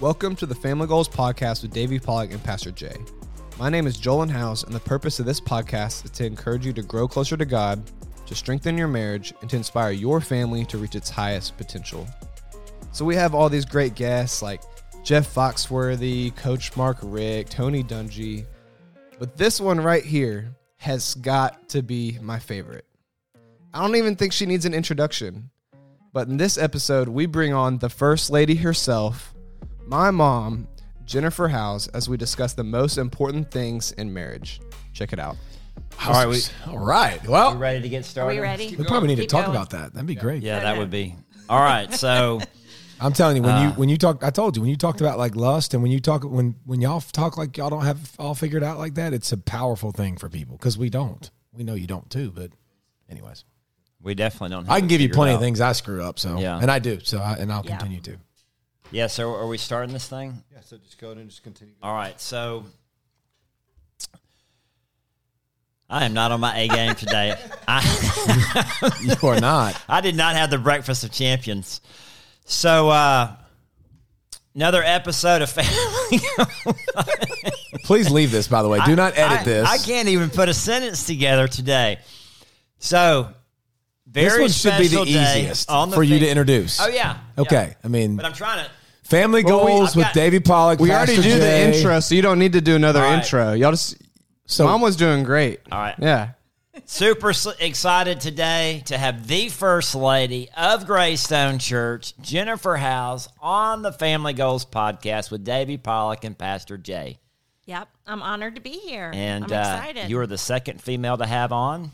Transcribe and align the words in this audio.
Welcome 0.00 0.34
to 0.36 0.46
the 0.46 0.54
Family 0.54 0.86
Goals 0.86 1.10
Podcast 1.10 1.60
with 1.60 1.74
Davey 1.74 1.98
Pollack 1.98 2.32
and 2.32 2.42
Pastor 2.42 2.70
Jay. 2.70 2.96
My 3.58 3.68
name 3.68 3.86
is 3.86 3.98
Joel 3.98 4.26
Howes, 4.28 4.64
and 4.64 4.72
the 4.72 4.80
purpose 4.80 5.20
of 5.20 5.26
this 5.26 5.42
podcast 5.42 6.06
is 6.06 6.10
to 6.12 6.24
encourage 6.24 6.64
you 6.64 6.72
to 6.72 6.80
grow 6.80 7.06
closer 7.06 7.36
to 7.36 7.44
God, 7.44 7.82
to 8.24 8.34
strengthen 8.34 8.78
your 8.78 8.88
marriage, 8.88 9.34
and 9.42 9.50
to 9.50 9.56
inspire 9.56 9.90
your 9.90 10.22
family 10.22 10.64
to 10.64 10.78
reach 10.78 10.94
its 10.94 11.10
highest 11.10 11.58
potential. 11.58 12.06
So 12.92 13.04
we 13.04 13.14
have 13.16 13.34
all 13.34 13.50
these 13.50 13.66
great 13.66 13.94
guests 13.94 14.40
like 14.40 14.62
Jeff 15.04 15.34
Foxworthy, 15.34 16.34
Coach 16.34 16.74
Mark 16.78 16.96
Richt, 17.02 17.52
Tony 17.52 17.84
Dungy, 17.84 18.46
but 19.18 19.36
this 19.36 19.60
one 19.60 19.78
right 19.78 20.02
here 20.02 20.56
has 20.78 21.14
got 21.16 21.68
to 21.68 21.82
be 21.82 22.18
my 22.22 22.38
favorite. 22.38 22.86
I 23.74 23.82
don't 23.82 23.96
even 23.96 24.16
think 24.16 24.32
she 24.32 24.46
needs 24.46 24.64
an 24.64 24.72
introduction. 24.72 25.50
But 26.14 26.28
in 26.28 26.38
this 26.38 26.56
episode, 26.56 27.06
we 27.06 27.26
bring 27.26 27.52
on 27.52 27.76
the 27.78 27.90
First 27.90 28.30
Lady 28.30 28.56
herself, 28.56 29.34
my 29.90 30.10
mom, 30.12 30.68
Jennifer 31.04 31.48
Howes, 31.48 31.88
as 31.88 32.08
we 32.08 32.16
discuss 32.16 32.52
the 32.54 32.62
most 32.64 32.96
important 32.96 33.50
things 33.50 33.90
in 33.92 34.12
marriage. 34.14 34.60
Check 34.92 35.12
it 35.12 35.18
out. 35.18 35.36
All 36.06 36.12
right, 36.12 36.28
we, 36.28 36.38
all 36.68 36.78
right. 36.78 37.22
Well, 37.28 37.52
You 37.52 37.58
ready 37.58 37.82
to 37.82 37.88
get 37.88 38.04
started? 38.04 38.38
Are 38.38 38.44
started? 38.44 38.60
we 38.60 38.66
ready? 38.68 38.76
we 38.76 38.84
probably 38.84 39.08
need 39.08 39.16
to 39.16 39.26
talk 39.26 39.46
going. 39.46 39.56
about 39.56 39.70
that. 39.70 39.92
That'd 39.92 40.06
be 40.06 40.14
great. 40.14 40.42
Yeah, 40.44 40.60
that 40.60 40.78
would 40.78 40.90
be. 40.90 41.16
All 41.48 41.60
right, 41.60 41.92
so 41.92 42.40
I'm 43.00 43.12
telling 43.12 43.36
you, 43.36 43.42
when 43.42 43.54
Uh. 43.56 43.62
you 43.64 43.68
when 43.70 43.88
you 43.88 43.96
talk, 43.96 44.22
I 44.22 44.30
told 44.30 44.56
you 44.56 44.62
when 44.62 44.70
you 44.70 44.76
talked 44.76 45.00
about 45.00 45.18
like 45.18 45.34
lust, 45.34 45.74
and 45.74 45.82
when 45.82 45.90
you 45.90 45.98
talk 46.00 46.22
when 46.24 46.54
when 46.64 46.80
y'all 46.80 47.00
talk 47.00 47.36
like 47.36 47.56
y'all 47.56 47.70
don't 47.70 47.84
have 47.84 48.12
all 48.18 48.34
figured 48.36 48.62
out 48.62 48.78
like 48.78 48.94
that, 48.94 49.12
it's 49.12 49.32
a 49.32 49.36
powerful 49.36 49.90
thing 49.90 50.16
for 50.16 50.28
people 50.28 50.56
because 50.56 50.78
we 50.78 50.88
don't. 50.88 51.28
We 51.52 51.64
know 51.64 51.74
you 51.74 51.88
don't 51.88 52.08
too, 52.08 52.30
but 52.30 52.52
anyways, 53.10 53.44
we 54.00 54.14
definitely 54.14 54.50
don't. 54.50 54.66
Have 54.66 54.72
I 54.76 54.78
can 54.78 54.88
give 54.88 55.00
you 55.00 55.08
plenty 55.10 55.32
out. 55.32 55.36
of 55.36 55.40
things 55.40 55.60
I 55.60 55.72
screw 55.72 56.02
up. 56.04 56.18
So 56.20 56.38
Yeah. 56.38 56.58
and 56.60 56.70
I 56.70 56.78
do. 56.78 57.00
So 57.02 57.18
I, 57.18 57.34
and 57.34 57.52
I'll 57.52 57.64
Yeah. 57.64 57.76
continue 57.78 58.00
to. 58.02 58.16
Yeah, 58.90 59.06
so 59.06 59.34
are 59.34 59.46
we 59.46 59.58
starting 59.58 59.92
this 59.92 60.08
thing? 60.08 60.42
Yeah, 60.52 60.60
so 60.62 60.76
just 60.78 60.98
go 60.98 61.08
ahead 61.08 61.18
and 61.18 61.30
just 61.30 61.42
continue. 61.42 61.74
All 61.82 61.94
right, 61.94 62.20
so 62.20 62.64
I 65.88 66.04
am 66.04 66.14
not 66.14 66.30
on 66.32 66.40
my 66.40 66.56
A 66.56 66.68
game 66.68 66.94
today. 66.94 67.36
I 67.66 68.92
You 69.02 69.28
are 69.28 69.40
not. 69.40 69.80
I 69.88 70.00
did 70.00 70.16
not 70.16 70.36
have 70.36 70.50
the 70.50 70.58
breakfast 70.58 71.04
of 71.04 71.10
champions. 71.10 71.80
So 72.44 72.88
uh 72.90 73.34
another 74.54 74.82
episode 74.84 75.42
of 75.42 75.50
Family. 75.50 76.20
Please 77.84 78.10
leave 78.10 78.30
this. 78.30 78.46
By 78.46 78.62
the 78.62 78.68
way, 78.68 78.80
do 78.86 78.94
not 78.94 79.18
edit 79.18 79.40
I, 79.40 79.44
this. 79.44 79.68
I 79.68 79.78
can't 79.78 80.08
even 80.08 80.30
put 80.30 80.48
a 80.48 80.54
sentence 80.54 81.06
together 81.06 81.48
today. 81.48 81.98
So 82.78 83.28
very 84.06 84.44
This 84.46 84.64
one 84.64 84.74
should 84.74 84.80
be 84.80 84.88
the 84.88 85.04
day 85.04 85.40
easiest 85.40 85.70
on 85.70 85.90
the 85.90 85.96
for 85.96 86.02
you 86.02 86.20
to 86.20 86.28
introduce. 86.28 86.80
Oh 86.80 86.88
yeah. 86.88 87.18
Okay. 87.36 87.68
yeah. 87.68 87.74
I 87.84 87.88
mean, 87.88 88.16
But 88.16 88.26
I'm 88.26 88.32
trying 88.32 88.64
to 88.64 88.70
family 89.10 89.44
Well, 89.44 89.66
goals 89.66 89.90
I've 89.90 89.96
with 89.96 90.04
got- 90.06 90.14
Davey 90.14 90.40
Pollack. 90.40 90.78
We 90.80 90.88
Pastor 90.88 91.14
already 91.14 91.28
do 91.30 91.38
the 91.38 91.60
intro, 91.76 92.00
so 92.00 92.14
you 92.14 92.22
don't 92.22 92.38
need 92.38 92.54
to 92.54 92.60
do 92.60 92.76
another 92.76 93.00
All 93.02 93.10
right. 93.10 93.22
intro. 93.22 93.52
Y'all 93.52 93.72
just. 93.72 93.96
So 94.46 94.64
Mom 94.64 94.80
was 94.80 94.96
doing 94.96 95.22
great. 95.24 95.60
All 95.70 95.78
right. 95.78 95.94
Yeah. 95.98 96.30
Super 96.86 97.32
excited 97.60 98.20
today 98.20 98.82
to 98.86 98.96
have 98.96 99.26
the 99.26 99.48
First 99.48 99.94
Lady 99.94 100.48
of 100.56 100.86
Graystone 100.86 101.58
Church, 101.60 102.16
Jennifer 102.20 102.76
Howes, 102.76 103.28
on 103.40 103.82
the 103.82 103.92
Family 103.92 104.32
Goals 104.32 104.64
podcast 104.64 105.30
with 105.30 105.44
Davey 105.44 105.76
Pollack 105.76 106.24
and 106.24 106.36
Pastor 106.38 106.78
Jay. 106.78 107.18
Yep, 107.66 107.88
I'm 108.06 108.22
honored 108.22 108.54
to 108.56 108.60
be 108.60 108.70
here. 108.72 109.10
And 109.14 109.44
I'm 109.44 109.52
uh, 109.52 109.60
excited. 109.60 110.10
you 110.10 110.18
are 110.18 110.26
the 110.26 110.38
second 110.38 110.80
female 110.80 111.16
to 111.18 111.26
have 111.26 111.52
on, 111.52 111.92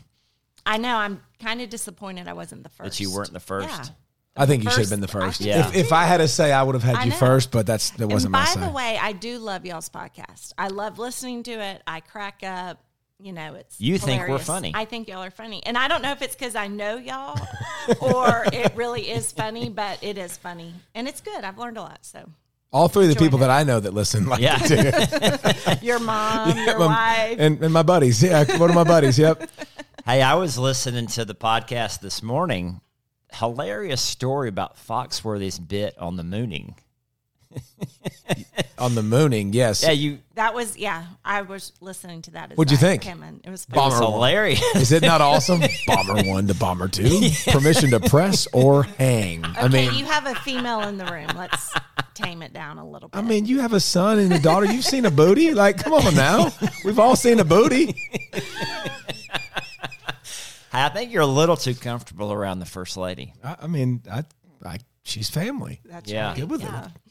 I 0.65 0.77
know. 0.77 0.95
I'm 0.95 1.21
kind 1.39 1.61
of 1.61 1.69
disappointed 1.69 2.27
I 2.27 2.33
wasn't 2.33 2.63
the 2.63 2.69
first. 2.69 2.97
that 2.97 2.99
you 2.99 3.13
weren't 3.13 3.33
the 3.33 3.39
first. 3.39 3.67
Yeah. 3.69 3.85
I 4.37 4.45
think 4.45 4.63
you 4.63 4.69
should 4.71 4.81
have 4.81 4.89
been 4.89 5.01
the 5.01 5.07
first. 5.07 5.41
Yeah. 5.41 5.67
If, 5.69 5.75
if 5.75 5.93
I 5.93 6.05
had 6.05 6.17
to 6.17 6.27
say, 6.27 6.51
I 6.51 6.63
would 6.63 6.75
have 6.75 6.83
had 6.83 6.95
I 6.95 7.03
you 7.05 7.09
know. 7.11 7.15
first, 7.17 7.51
but 7.51 7.65
that's 7.65 7.89
that 7.91 8.07
wasn't 8.07 8.33
and 8.35 8.43
my 8.45 8.53
by 8.55 8.65
the 8.67 8.71
way, 8.71 8.97
I 9.01 9.11
do 9.13 9.37
love 9.39 9.65
y'all's 9.65 9.89
podcast. 9.89 10.53
I 10.57 10.67
love 10.67 10.99
listening 10.99 11.43
to 11.43 11.51
it. 11.51 11.81
I 11.87 11.99
crack 12.01 12.43
up. 12.43 12.83
You 13.19 13.33
know, 13.33 13.55
it's 13.55 13.81
You 13.81 13.97
think 13.97 14.27
we're 14.27 14.37
funny. 14.37 14.73
I 14.75 14.85
think 14.85 15.07
y'all 15.07 15.23
are 15.23 15.31
funny, 15.31 15.65
and 15.65 15.75
I 15.75 15.87
don't 15.87 16.03
know 16.03 16.11
if 16.11 16.21
it's 16.21 16.35
because 16.35 16.55
I 16.55 16.67
know 16.67 16.97
y'all 16.97 17.35
or 17.99 18.45
it 18.53 18.75
really 18.75 19.09
is 19.09 19.31
funny, 19.31 19.69
but 19.69 19.97
it 20.03 20.19
is 20.19 20.37
funny 20.37 20.71
and 20.93 21.07
it's 21.07 21.19
good. 21.21 21.43
I've 21.43 21.57
learned 21.57 21.77
a 21.79 21.81
lot. 21.81 21.97
So 22.05 22.29
All 22.71 22.87
three 22.87 23.05
of 23.05 23.09
the 23.09 23.15
Join 23.15 23.23
people 23.23 23.39
it. 23.39 23.47
that 23.47 23.49
I 23.49 23.63
know 23.63 23.79
that 23.79 23.95
listen, 23.95 24.27
like 24.27 24.39
Yeah. 24.39 24.59
it 24.61 25.81
your 25.81 25.97
mom, 25.97 26.55
your 26.59 26.77
My- 26.77 26.85
wife, 27.29 27.37
and, 27.39 27.63
and 27.63 27.73
my 27.73 27.81
buddies. 27.81 28.21
Yeah, 28.21 28.43
one 28.59 28.69
of 28.69 28.75
my 28.75 28.83
buddies. 28.83 29.17
Yep. 29.17 29.49
Hey, 30.05 30.21
I 30.21 30.35
was 30.35 30.59
listening 30.59 31.07
to 31.07 31.25
the 31.25 31.33
podcast 31.35 32.01
this 32.01 32.21
morning. 32.21 32.81
Hilarious 33.33 34.01
story 34.01 34.49
about 34.49 34.77
Foxworthy's 34.77 35.59
bit 35.59 35.97
on 35.97 36.15
the 36.15 36.23
mooning. 36.23 36.75
On 38.79 38.93
the 38.93 39.01
mooning, 39.01 39.53
yes. 39.53 39.81
Yeah, 39.81 39.91
you. 39.91 40.19
that 40.35 40.53
was 40.53 40.77
yeah. 40.77 41.05
I 41.25 41.41
was 41.41 41.73
listening 41.81 42.21
to 42.23 42.31
that. 42.31 42.51
As 42.51 42.57
What'd 42.57 42.71
you 42.71 42.77
think? 42.77 43.01
Came 43.01 43.23
in. 43.23 43.41
It 43.43 43.49
was 43.49 43.65
It 43.67 43.75
was 43.75 43.97
hilarious. 43.97 44.61
Is 44.75 44.91
it 44.91 45.01
not 45.01 45.19
awesome? 45.19 45.61
bomber 45.87 46.21
one 46.29 46.45
to 46.47 46.53
bomber 46.53 46.87
two. 46.87 47.29
Permission 47.47 47.89
to 47.91 47.99
press 47.99 48.47
or 48.53 48.83
hang. 48.83 49.43
I 49.45 49.67
mean, 49.67 49.95
you 49.95 50.05
have 50.05 50.27
a 50.27 50.35
female 50.35 50.81
in 50.81 50.97
the 50.97 51.05
room. 51.05 51.29
Let's 51.35 51.73
tame 52.13 52.43
it 52.43 52.53
down 52.53 52.77
a 52.77 52.87
little 52.87 53.09
bit. 53.09 53.17
I 53.17 53.21
mean, 53.23 53.47
you 53.47 53.61
have 53.61 53.73
a 53.73 53.79
son 53.79 54.19
and 54.19 54.31
a 54.31 54.39
daughter. 54.39 54.65
You've 54.67 54.85
seen 54.85 55.05
a 55.05 55.11
booty. 55.11 55.55
Like, 55.55 55.77
come 55.77 55.93
on 55.93 56.13
now. 56.13 56.53
We've 56.85 56.99
all 56.99 57.15
seen 57.15 57.39
a 57.39 57.45
booty. 57.45 57.95
I 60.85 60.89
think 60.89 61.11
you're 61.11 61.21
a 61.21 61.25
little 61.25 61.57
too 61.57 61.75
comfortable 61.75 62.31
around 62.31 62.59
the 62.59 62.65
first 62.65 62.97
lady. 62.97 63.33
I, 63.43 63.57
I 63.61 63.67
mean, 63.67 64.01
I, 64.11 64.23
I, 64.65 64.79
she's 65.03 65.29
family. 65.29 65.81
That's 65.85 66.11
yeah. 66.11 66.27
right. 66.27 66.37
Good 66.37 66.49
with 66.49 66.63
it. 66.63 66.69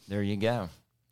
There 0.09 0.23
you 0.23 0.37
go. 0.37 0.69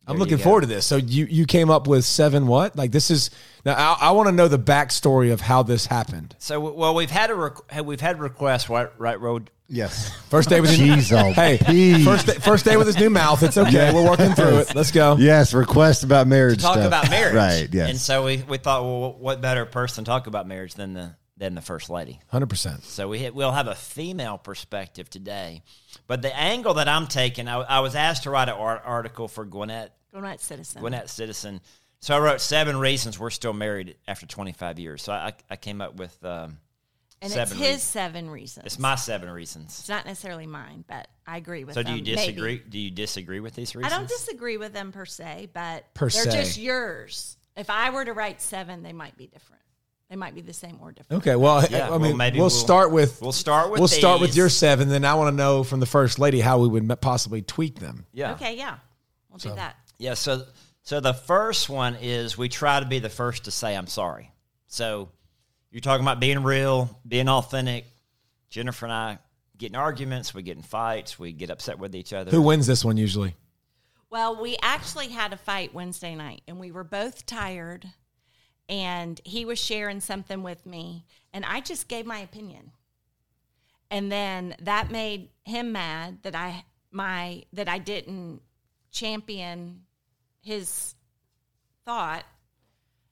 I'm 0.07 0.19
looking 0.19 0.37
go. 0.37 0.43
forward 0.43 0.61
to 0.63 0.67
this. 0.67 0.85
So 0.85 0.97
you 0.97 1.25
you 1.25 1.47
came 1.47 1.71
up 1.71 1.87
with 1.87 2.05
seven 2.05 2.47
what? 2.47 2.77
Like 2.77 2.93
this 2.93 3.11
is 3.11 3.31
now. 3.65 3.75
I, 3.75 4.09
I 4.09 4.11
want 4.11 4.29
to 4.29 4.33
know 4.33 4.49
the 4.49 4.59
backstory 4.59 5.33
of 5.33 5.41
how 5.41 5.63
this 5.63 5.87
happened. 5.87 6.37
So, 6.39 6.61
well, 6.61 6.95
we've 6.95 7.11
had 7.11 7.31
a 7.31 7.35
requ- 7.35 7.85
we've 7.85 8.01
had 8.01 8.21
requests, 8.21 8.69
right? 8.69 8.91
Right, 8.99 9.19
road. 9.19 9.51
Yes. 9.67 10.15
First 10.29 10.51
day 10.51 10.61
with 10.61 10.71
his 10.71 10.79
Jeez, 11.11 11.19
oh, 11.19 11.33
hey, 11.33 11.59
Pete. 11.59 12.05
first 12.05 12.27
day, 12.27 12.35
first 12.35 12.67
day 12.67 12.77
with 12.77 12.87
his 12.87 12.99
new 12.99 13.09
mouth. 13.09 13.43
It's 13.43 13.57
okay. 13.57 13.95
We're 13.95 14.05
working 14.09 14.33
through 14.33 14.59
it. 14.59 14.75
Let's 14.75 14.91
go. 14.91 15.17
Yes, 15.19 15.55
request 15.55 16.05
about 16.05 16.27
marriage. 16.27 16.61
Talk 16.61 16.75
stuff. 16.75 16.87
about 16.87 17.09
marriage, 17.09 17.35
Right, 17.35 17.69
yes. 17.73 17.89
And 17.89 17.99
so 17.99 18.27
we, 18.27 18.45
we 18.47 18.59
thought, 18.59 18.83
well, 18.83 19.15
what 19.15 19.41
better 19.41 19.65
person 19.65 20.05
to 20.05 20.09
talk 20.09 20.27
about 20.27 20.47
marriage 20.47 20.75
than 20.75 20.93
the 20.93 21.17
than 21.37 21.55
the 21.55 21.61
first 21.61 21.91
lady? 21.91 22.21
Hundred 22.29 22.49
percent. 22.51 22.85
So 22.85 23.09
we 23.09 23.29
we'll 23.31 23.53
have 23.53 23.67
a 23.67 23.75
female 23.75 24.39
perspective 24.39 25.09
today, 25.11 25.63
but 26.07 26.23
the 26.23 26.35
angle 26.37 26.75
that 26.75 26.89
I'm 26.89 27.07
taking, 27.07 27.49
I, 27.49 27.57
I 27.61 27.81
was 27.81 27.95
asked 27.95 28.25
to 28.25 28.31
write 28.31 28.49
an 28.49 28.55
art, 28.55 28.83
article 28.85 29.29
for 29.29 29.45
Gwinnett 29.45 29.93
Gwinnett 30.13 30.41
Citizen. 30.41 30.81
Gwinnett 30.81 31.11
Citizen. 31.11 31.61
So 32.01 32.15
I 32.15 32.19
wrote 32.21 32.41
seven 32.41 32.77
reasons 32.77 33.19
we're 33.19 33.31
still 33.31 33.55
married 33.55 33.97
after 34.07 34.27
25 34.27 34.79
years. 34.79 35.03
So 35.03 35.13
I, 35.13 35.33
I 35.49 35.57
came 35.57 35.81
up 35.81 35.97
with 35.97 36.23
um, 36.25 36.59
and 37.23 37.33
seven 37.33 37.43
it's 37.43 37.53
his 37.53 37.61
reasons. 37.69 37.83
seven 37.83 38.31
reasons. 38.31 38.67
it's 38.67 38.79
my 38.79 38.95
seven 38.95 39.31
reasons. 39.31 39.79
It's 39.79 39.89
not 39.89 40.05
necessarily 40.05 40.47
mine, 40.47 40.85
but 40.87 41.09
I 41.27 41.39
agree 41.39 41.65
with 41.65 41.75
So 41.75 41.83
them. 41.83 41.95
do 41.95 41.99
you 41.99 42.17
disagree? 42.17 42.57
Maybe. 42.59 42.69
Do 42.71 42.79
you 42.79 42.91
disagree 42.91 43.41
with 43.41 43.55
these 43.55 43.75
reasons? 43.75 43.93
I 43.93 43.97
don't 43.97 44.09
disagree 44.09 44.59
with 44.59 44.75
them 44.75 44.93
per 44.93 45.07
se, 45.07 45.49
but 45.55 45.93
Per 45.95 46.11
they're 46.11 46.25
se. 46.25 46.31
just 46.43 46.59
yours. 46.59 47.39
If 47.57 47.71
I 47.71 47.89
were 47.91 48.05
to 48.05 48.13
write 48.13 48.43
seven, 48.43 48.83
they 48.83 48.93
might 48.93 49.17
be 49.17 49.27
different. 49.27 49.63
They 50.15 50.19
might 50.19 50.37
be 50.37 50.43
the 50.43 50.53
same 50.53 50.79
or 50.81 50.93
different. 50.93 51.23
Okay. 51.25 51.35
Well, 51.35 51.67
Yeah, 51.69 51.89
I 51.89 51.91
well, 51.91 51.99
mean, 51.99 52.17
maybe 52.17 52.37
we'll, 52.39 52.45
we'll- 52.45 52.51
start 52.51 52.93
with 52.93 53.21
We'll 53.21 53.33
start 53.33 53.73
with 53.73 53.81
we'll 53.81 53.89
start 53.89 54.21
with 54.21 54.37
your 54.37 54.49
seven. 54.49 54.89
Then 54.89 55.05
I 55.05 55.15
want 55.15 55.33
to 55.33 55.37
know 55.37 55.65
from 55.65 55.81
the 55.81 55.87
first 55.87 56.21
lady 56.21 56.39
how 56.39 56.61
we 56.61 56.69
would 56.69 57.01
possibly 57.01 57.43
tweak 57.43 57.81
them. 57.81 58.07
Yeah. 58.13 58.35
Okay, 58.35 58.57
yeah, 58.57 58.77
we'll 59.29 59.39
do 59.39 59.53
that. 59.57 59.75
Yeah. 59.99 60.15
So 60.15 60.45
so 60.83 61.01
the 61.01 61.15
first 61.15 61.69
one 61.69 61.97
is 62.01 62.39
we 62.39 62.49
try 62.49 62.79
to 62.79 62.87
be 62.87 63.01
the 63.01 63.09
first 63.09 63.47
to 63.47 63.51
say 63.51 63.75
I'm 63.77 63.89
sorry. 63.89 64.31
So 64.69 65.09
you're 65.73 65.81
talking 65.81 66.05
about 66.05 66.21
being 66.21 66.45
real, 66.45 66.97
being 67.05 67.29
authentic. 67.29 67.85
Jennifer 68.51 68.87
and 68.87 68.93
I 68.93 69.19
get 69.59 69.71
in 69.71 69.75
arguments, 69.75 70.33
we 70.33 70.45
get 70.45 70.57
in 70.57 70.63
fights, 70.63 71.19
we 71.19 71.33
get 71.33 71.51
upset 71.51 71.81
with 71.81 71.97
each 71.97 72.13
other. 72.13 72.31
Who 72.31 72.41
wins 72.41 72.69
this 72.69 72.85
one 72.85 72.99
usually? 72.99 73.35
Well, 74.11 74.41
we 74.41 74.57
actually 74.63 75.09
had 75.09 75.33
a 75.33 75.37
fight 75.37 75.75
Wednesday 75.75 76.15
night, 76.15 76.43
and 76.47 76.61
we 76.61 76.71
were 76.71 76.85
both 76.85 77.27
tired. 77.27 77.91
And 78.69 79.21
he 79.25 79.45
was 79.45 79.59
sharing 79.59 80.01
something 80.01 80.43
with 80.43 80.65
me, 80.65 81.05
and 81.33 81.45
I 81.45 81.61
just 81.61 81.87
gave 81.87 82.07
my 82.07 82.19
opinion. 82.19 82.73
And 83.91 84.11
then 84.11 84.57
that 84.61 84.91
made 84.91 85.29
him 85.45 85.73
mad 85.73 86.19
that 86.23 86.35
I 86.35 86.65
my 86.91 87.45
that 87.53 87.69
I 87.69 87.79
didn't 87.79 88.41
champion 88.91 89.83
his 90.41 90.95
thought. 91.85 92.25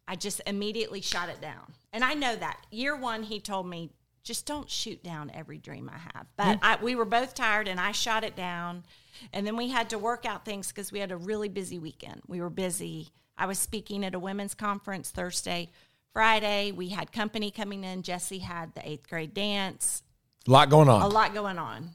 I 0.08 0.16
just 0.16 0.40
immediately 0.46 1.00
shot 1.00 1.28
it 1.28 1.40
down. 1.40 1.75
And 1.93 2.02
I 2.02 2.14
know 2.14 2.34
that. 2.34 2.66
Year 2.70 2.96
one, 2.96 3.22
he 3.22 3.38
told 3.40 3.66
me, 3.66 3.90
just 4.22 4.46
don't 4.46 4.70
shoot 4.70 5.02
down 5.02 5.31
every 5.34 5.58
dream 5.58 5.90
I 5.93 5.99
have. 5.99 6.26
But 6.37 6.56
mm. 6.56 6.60
I, 6.62 6.82
we 6.82 6.94
were 6.94 7.04
both 7.04 7.34
tired 7.34 7.69
and 7.69 7.81
I 7.81 7.93
shot 7.93 8.25
it 8.25 8.37
down. 8.37 8.84
And 9.32 9.46
then 9.46 9.56
we 9.56 9.69
had 9.69 9.90
to 9.90 9.99
work 9.99 10.25
out 10.25 10.44
things 10.44 10.69
because 10.69 10.93
we 10.93 10.99
had 10.99 11.12
a 11.12 11.16
really 11.16 11.49
busy 11.49 11.78
weekend. 11.78 12.22
We 12.26 12.40
were 12.40 12.50
busy. 12.50 13.10
I 13.37 13.46
was 13.46 13.58
speaking 13.58 14.05
at 14.05 14.14
a 14.14 14.19
women's 14.19 14.55
conference 14.55 15.11
Thursday. 15.11 15.70
Friday, 16.12 16.73
we 16.73 16.90
had 16.90 17.11
company 17.12 17.50
coming 17.50 17.84
in. 17.84 18.02
Jesse 18.02 18.38
had 18.40 18.75
the 18.75 18.87
eighth 18.88 19.08
grade 19.08 19.32
dance 19.34 20.02
A 20.46 20.50
lot 20.50 20.69
going 20.70 20.88
on. 20.88 21.02
a 21.02 21.08
lot 21.08 21.32
going 21.34 21.58
on. 21.58 21.90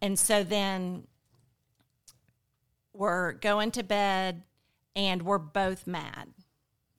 And 0.00 0.18
so 0.18 0.44
then 0.44 1.06
we're 2.92 3.32
going 3.32 3.70
to 3.72 3.82
bed 3.82 4.42
and 4.96 5.22
we're 5.22 5.38
both 5.38 5.86
mad, 5.86 6.28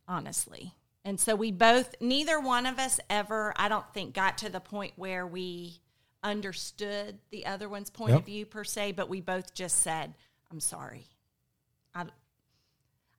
honestly. 0.07 0.73
And 1.03 1.19
so 1.19 1.35
we 1.35 1.51
both, 1.51 1.95
neither 1.99 2.39
one 2.39 2.65
of 2.65 2.77
us 2.79 2.99
ever, 3.09 3.53
I 3.55 3.69
don't 3.69 3.91
think, 3.93 4.13
got 4.13 4.37
to 4.39 4.49
the 4.49 4.59
point 4.59 4.93
where 4.97 5.25
we 5.25 5.79
understood 6.23 7.17
the 7.31 7.45
other 7.47 7.67
one's 7.67 7.89
point 7.89 8.11
Yep. 8.11 8.19
of 8.19 8.25
view 8.25 8.45
per 8.45 8.63
se, 8.63 8.91
but 8.93 9.09
we 9.09 9.21
both 9.21 9.53
just 9.55 9.79
said, 9.79 10.13
I'm 10.51 10.59
sorry. 10.59 11.07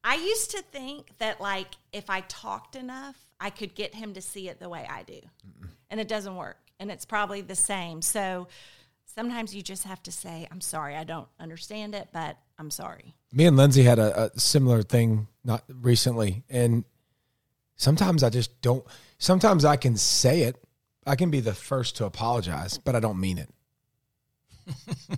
I, 0.04 0.16
used 0.16 0.50
to 0.52 0.62
think 0.62 1.19
that, 1.19 1.40
like, 1.40 1.69
if 1.93 2.10
I 2.10 2.20
talked 2.22 2.76
enough, 2.76 3.16
I 3.40 3.50
could 3.50 3.75
get 3.75 3.94
him 3.94 4.14
to 4.14 4.20
see 4.20 4.49
it 4.49 4.60
the 4.60 4.69
way 4.69 4.87
I 4.88 5.02
do. 5.02 5.20
And 5.90 6.00
it 6.00 6.08
doesn't 6.08 6.37
work. 6.37 6.58
And 6.81 6.90
it's 6.90 7.04
probably 7.04 7.40
the 7.40 7.54
same. 7.54 8.02
So 8.02 8.49
sometimes 9.04 9.54
you 9.54 9.62
just 9.62 9.84
have 9.84 10.02
to 10.04 10.12
say, 10.12 10.49
I'm 10.50 10.60
sorry, 10.60 10.96
I 10.96 11.04
don't 11.04 11.28
understand 11.38 11.94
it, 11.94 12.08
but 12.12 12.37
I'm 12.58 12.70
sorry. 12.70 13.14
Me 13.32 13.46
and 13.46 13.56
Lindsay 13.56 13.82
had 13.82 13.99
a, 13.99 14.25
a 14.34 14.40
similar 14.40 14.82
thing 14.82 15.28
not 15.44 15.64
recently, 15.69 16.44
and 16.48 16.84
sometimes 17.76 18.22
I 18.22 18.31
just 18.31 18.60
don't. 18.62 18.84
Sometimes 19.19 19.64
I 19.64 19.76
can 19.76 19.96
say 19.96 20.43
it. 20.43 20.56
I 21.06 21.16
can 21.16 21.31
be 21.31 21.40
the 21.40 21.55
first 21.55 21.96
to 21.96 22.05
apologize, 22.05 22.78
but 22.78 22.94
I 22.94 23.00
don't 23.00 23.19
mean 23.19 23.38
it. 23.38 23.50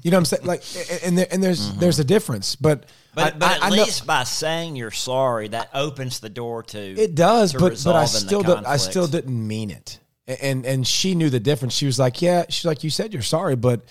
You 0.03 0.11
know 0.11 0.17
what 0.17 0.21
I'm 0.21 0.25
saying? 0.25 0.45
Like, 0.45 0.63
and 1.05 1.19
there, 1.19 1.27
and 1.31 1.43
there's 1.43 1.71
mm-hmm. 1.71 1.81
there's 1.81 1.99
a 1.99 2.05
difference, 2.05 2.57
but 2.57 2.87
But, 3.15 3.35
I- 3.35 3.39
but 3.39 3.51
I- 3.51 3.55
at 3.57 3.63
I 3.63 3.69
know- 3.71 3.83
least 3.85 4.07
by 4.07 4.25
saying 4.25 4.77
you're 4.77 4.91
sorry, 4.91 5.49
that 5.49 5.71
opens 5.75 6.21
the 6.21 6.29
door 6.29 6.63
to 6.65 6.79
It 6.79 7.15
does, 7.15 7.53
to 7.53 7.59
but 7.59 7.81
but 7.85 7.97
I 7.97 8.05
still 8.07 8.43
don't, 8.43 8.67
I 8.67 8.77
still 8.77 9.07
didn't 9.07 9.47
mean 9.47 9.71
it. 9.71 9.99
And 10.27 10.65
and 10.65 10.87
she 10.87 11.15
knew 11.15 11.31
the 11.31 11.41
difference. 11.41 11.75
She 11.75 11.87
was 11.87 11.99
like, 11.99 12.23
"Yeah." 12.23 12.45
She's 12.49 12.65
like, 12.65 12.83
"You 12.83 12.89
said 12.91 13.13
you're 13.13 13.23
sorry, 13.23 13.57
but," 13.57 13.83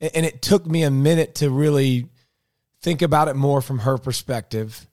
and 0.00 0.24
it 0.24 0.40
took 0.40 0.66
me 0.66 0.82
a 0.82 0.90
minute 0.90 1.36
to 1.36 1.50
really 1.50 2.08
think 2.80 3.02
about 3.02 3.28
it 3.28 3.36
more 3.36 3.60
from 3.60 3.80
her 3.80 3.98
perspective. 3.98 4.86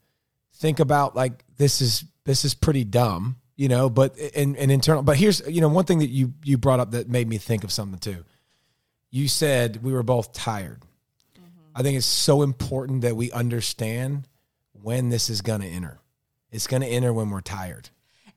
Think 0.55 0.79
about 0.81 1.15
like 1.15 1.43
this 1.57 1.79
is 1.81 2.03
this 2.25 2.43
is 2.43 2.53
pretty 2.53 2.83
dumb, 2.83 3.37
you 3.55 3.69
know. 3.69 3.89
But 3.89 4.17
and 4.35 4.57
and 4.57 4.69
internal. 4.69 5.01
But 5.01 5.15
here's 5.15 5.41
you 5.47 5.61
know 5.61 5.69
one 5.69 5.85
thing 5.85 5.99
that 5.99 6.09
you 6.09 6.33
you 6.43 6.57
brought 6.57 6.81
up 6.81 6.91
that 6.91 7.07
made 7.09 7.27
me 7.29 7.37
think 7.37 7.63
of 7.63 7.71
something 7.71 7.99
too. 7.99 8.25
You 9.11 9.27
said 9.27 9.83
we 9.83 9.93
were 9.93 10.03
both 10.03 10.33
tired. 10.33 10.81
I 11.73 11.83
think 11.83 11.97
it's 11.97 12.05
so 12.05 12.41
important 12.41 13.01
that 13.01 13.15
we 13.15 13.31
understand 13.31 14.27
when 14.71 15.09
this 15.09 15.29
is 15.29 15.41
going 15.41 15.61
to 15.61 15.67
enter. 15.67 15.99
It's 16.51 16.67
going 16.67 16.81
to 16.81 16.87
enter 16.87 17.11
when 17.11 17.29
we're 17.29 17.41
tired. 17.41 17.89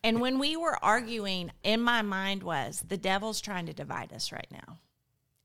And 0.03 0.21
when 0.21 0.39
we 0.39 0.57
were 0.57 0.83
arguing, 0.83 1.53
in 1.63 1.81
my 1.81 2.03
mind 2.03 2.43
was 2.43 2.83
the 2.87 2.97
devil's 2.97 3.41
trying 3.41 3.67
to 3.67 3.73
divide 3.73 4.13
us 4.13 4.33
right 4.33 4.47
now. 4.51 4.79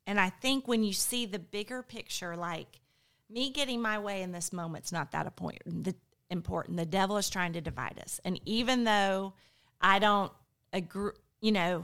And 0.06 0.20
I 0.20 0.30
think 0.30 0.68
when 0.68 0.84
you 0.84 0.94
see 0.94 1.26
the 1.26 1.40
bigger 1.40 1.82
picture, 1.82 2.36
like 2.36 2.82
me 3.30 3.50
getting 3.50 3.82
my 3.82 4.00
way 4.00 4.22
in 4.22 4.32
this 4.32 4.54
moment's 4.54 4.92
not 4.92 5.12
that 5.12 5.26
important. 5.28 6.78
The 6.78 6.86
devil 6.86 7.18
is 7.18 7.30
trying 7.30 7.54
to 7.54 7.62
divide 7.62 8.00
us. 8.04 8.20
And 8.26 8.40
even 8.46 8.84
though 8.84 9.34
I 9.82 10.00
don't 10.00 10.32
agree, 10.72 11.14
you 11.42 11.52
know, 11.52 11.84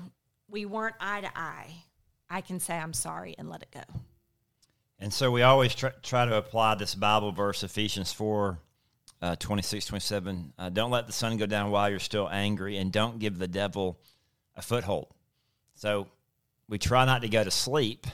we 0.49 0.65
weren't 0.65 0.95
eye 0.99 1.21
to 1.21 1.37
eye, 1.37 1.73
I 2.29 2.41
can 2.41 2.59
say 2.59 2.75
I'm 2.75 2.93
sorry 2.93 3.35
and 3.37 3.49
let 3.49 3.61
it 3.63 3.71
go. 3.71 4.01
And 4.99 5.13
so 5.13 5.31
we 5.31 5.43
always 5.43 5.73
try, 5.73 5.91
try 6.03 6.25
to 6.25 6.35
apply 6.35 6.75
this 6.75 6.93
Bible 6.93 7.31
verse, 7.31 7.63
Ephesians 7.63 8.11
4, 8.11 8.59
uh, 9.21 9.35
26, 9.37 9.85
27. 9.85 10.53
Uh, 10.57 10.69
don't 10.69 10.91
let 10.91 11.07
the 11.07 11.13
sun 11.13 11.37
go 11.37 11.45
down 11.45 11.71
while 11.71 11.89
you're 11.89 11.99
still 11.99 12.29
angry, 12.29 12.77
and 12.77 12.91
don't 12.91 13.19
give 13.19 13.37
the 13.37 13.47
devil 13.47 13.99
a 14.55 14.61
foothold. 14.61 15.07
So 15.75 16.07
we 16.67 16.77
try 16.77 17.05
not 17.05 17.21
to 17.21 17.29
go 17.29 17.43
to 17.43 17.51
sleep. 17.51 18.07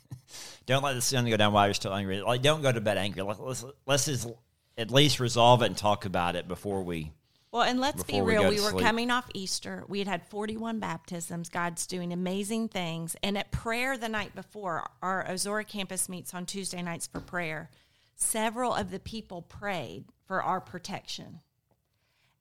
don't 0.66 0.84
let 0.84 0.94
the 0.94 1.02
sun 1.02 1.28
go 1.28 1.36
down 1.36 1.52
while 1.52 1.66
you're 1.66 1.74
still 1.74 1.94
angry. 1.94 2.20
Like, 2.20 2.42
don't 2.42 2.62
go 2.62 2.70
to 2.70 2.80
bed 2.80 2.98
angry. 2.98 3.22
Let, 3.22 3.40
let's, 3.40 3.64
let's 3.86 4.04
just 4.04 4.28
at 4.76 4.92
least 4.92 5.18
resolve 5.18 5.62
it 5.62 5.66
and 5.66 5.76
talk 5.76 6.04
about 6.04 6.36
it 6.36 6.46
before 6.46 6.82
we. 6.82 7.12
Well, 7.50 7.62
and 7.62 7.80
let's 7.80 8.02
be 8.02 8.14
Before 8.14 8.24
we 8.24 8.32
real. 8.32 8.50
We, 8.50 8.60
were 8.60 8.70
sleep. 8.70 8.84
coming 8.84 9.10
off 9.10 9.26
Easter. 9.32 9.84
We 9.88 10.00
had 10.00 10.08
had 10.08 10.26
41 10.28 10.80
baptisms. 10.80 11.48
God's 11.48 11.86
doing 11.86 12.12
amazing 12.12 12.68
things. 12.68 13.16
And 13.22 13.38
at 13.38 13.50
prayer 13.50 13.96
the 13.96 14.08
night 14.08 14.34
before, 14.34 14.86
our 15.02 15.24
Ozora 15.24 15.66
campus 15.66 16.08
meets 16.08 16.34
on 16.34 16.44
Tuesday 16.44 16.82
nights 16.82 17.06
for 17.06 17.20
prayer. 17.20 17.70
Several 18.14 18.74
of 18.74 18.90
the 18.90 18.98
people 18.98 19.42
prayed 19.42 20.04
for 20.26 20.42
our 20.42 20.60
protection. 20.60 21.40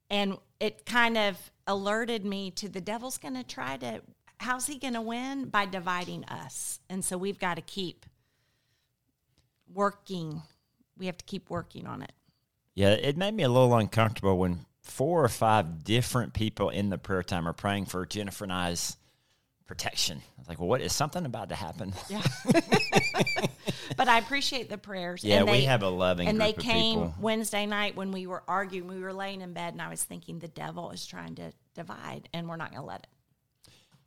And 0.10 0.38
it 0.60 0.86
kind 0.86 1.18
of 1.18 1.52
alerted 1.68 2.26
me 2.26 2.52
to 2.52 2.68
the 2.68 2.82
devil's 2.82 3.18
going 3.18 3.36
to 3.36 3.44
try 3.44 3.78
to, 3.78 4.02
how's 4.40 4.68
he 4.68 4.78
going 4.78 4.94
to 4.94 5.02
win? 5.02 5.46
By 5.46 5.66
dividing 5.66 6.26
us. 6.26 6.80
And 6.90 7.04
so 7.04 7.18
we've 7.18 7.40
got 7.40 7.56
to 7.56 7.62
keep 7.62 8.06
working. 9.74 10.42
We 10.98 11.06
have 11.06 11.18
to 11.18 11.26
keep 11.26 11.50
working 11.50 11.88
on 11.88 12.02
it. 12.02 12.12
Yeah, 12.76 12.90
it 12.90 13.18
made 13.18 13.34
me 13.34 13.44
a 13.44 13.50
little 13.50 13.76
uncomfortable 13.76 14.38
when 14.38 14.67
four 14.88 15.24
or 15.24 15.30
five 15.30 15.84
different 15.84 16.34
people 16.34 16.70
in 16.70 16.90
the 16.90 16.98
prayer 16.98 17.24
time 17.24 17.48
are 17.48 17.54
praying 17.54 17.86
for 17.86 18.06
Jennifer 18.06 18.46
and 18.46 18.54
I's 18.54 18.98
protection. 19.68 20.20
I 20.20 20.40
was 20.40 20.48
like, 20.48 20.60
well, 20.60 20.70
what 20.70 20.82
is 20.82 20.94
something 20.94 21.26
about 21.26 21.50
to 21.50 21.56
happen? 21.56 21.94
Yeah. 22.10 22.22
but 23.98 24.08
I 24.08 24.18
appreciate 24.18 24.70
the 24.70 24.78
prayers. 24.78 25.24
Yeah, 25.24 25.40
And 25.40 25.52
we 25.52 25.66
have 25.66 25.84
a 25.84 25.90
loving 25.90 26.28
And 26.28 26.40
they 26.40 26.54
came 26.54 27.00
people. 27.00 27.16
Wednesday 27.20 27.66
night 27.66 27.96
when 27.96 28.12
we 28.12 28.28
were 28.28 28.44
arguing. 28.48 28.88
We 28.88 29.02
were 29.02 29.14
laying 29.14 29.42
in 29.42 29.54
bed, 29.54 29.74
and 29.74 29.82
I 29.82 29.90
was 29.90 30.04
thinking 30.04 30.40
the 30.40 30.48
devil 30.48 30.92
is 30.92 31.06
trying 31.06 31.36
to 31.36 31.52
divide, 31.76 32.30
and 32.34 32.48
we're 32.48 32.56
not 32.56 32.72
going 32.72 32.82
to 32.82 32.88
let 32.88 33.02
it. 33.02 33.08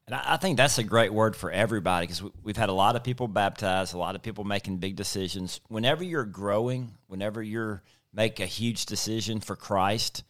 And 0.06 0.14
I, 0.14 0.34
I 0.34 0.36
think 0.38 0.56
that's 0.56 0.78
a 0.78 0.82
great 0.82 1.12
word 1.12 1.36
for 1.36 1.50
everybody 1.50 2.06
because 2.06 2.22
we, 2.22 2.30
we've 2.42 2.56
had 2.56 2.70
a 2.70 2.74
lot 2.74 2.96
of 2.96 3.04
people 3.04 3.28
baptized, 3.28 3.92
a 3.94 3.98
lot 3.98 4.14
of 4.14 4.22
people 4.22 4.44
making 4.44 4.78
big 4.78 4.96
decisions. 4.96 5.60
Whenever 5.68 6.02
you're 6.02 6.24
growing, 6.24 6.96
whenever 7.06 7.42
you're 7.42 7.82
make 8.12 8.40
a 8.40 8.46
huge 8.46 8.86
decision 8.86 9.40
for 9.40 9.54
Christ, 9.54 10.24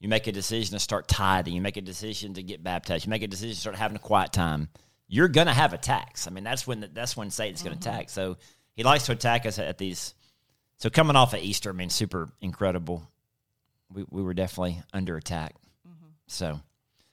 you 0.00 0.08
make 0.08 0.26
a 0.26 0.32
decision 0.32 0.74
to 0.74 0.80
start 0.80 1.08
tithing, 1.08 1.54
you 1.54 1.60
make 1.60 1.76
a 1.76 1.82
decision 1.82 2.34
to 2.34 2.42
get 2.42 2.62
baptized, 2.62 3.06
you 3.06 3.10
make 3.10 3.22
a 3.22 3.28
decision 3.28 3.54
to 3.54 3.60
start 3.60 3.76
having 3.76 3.96
a 3.96 4.00
quiet 4.00 4.32
time. 4.32 4.68
You're 5.08 5.28
gonna 5.28 5.54
have 5.54 5.72
attacks. 5.72 6.26
I 6.26 6.30
mean, 6.30 6.44
that's 6.44 6.66
when 6.66 6.88
that's 6.92 7.16
when 7.16 7.30
Satan's 7.30 7.62
gonna 7.62 7.76
mm-hmm. 7.76 7.88
attack. 7.88 8.10
So 8.10 8.36
he 8.74 8.82
likes 8.82 9.06
to 9.06 9.12
attack 9.12 9.46
us 9.46 9.58
at 9.58 9.78
these. 9.78 10.14
So 10.78 10.90
coming 10.90 11.16
off 11.16 11.32
of 11.32 11.40
Easter, 11.40 11.70
I 11.70 11.72
mean, 11.72 11.90
super 11.90 12.28
incredible. 12.40 13.08
We 13.92 14.04
we 14.10 14.22
were 14.22 14.34
definitely 14.34 14.82
under 14.92 15.16
attack. 15.16 15.54
Mm-hmm. 15.86 16.06
So. 16.26 16.60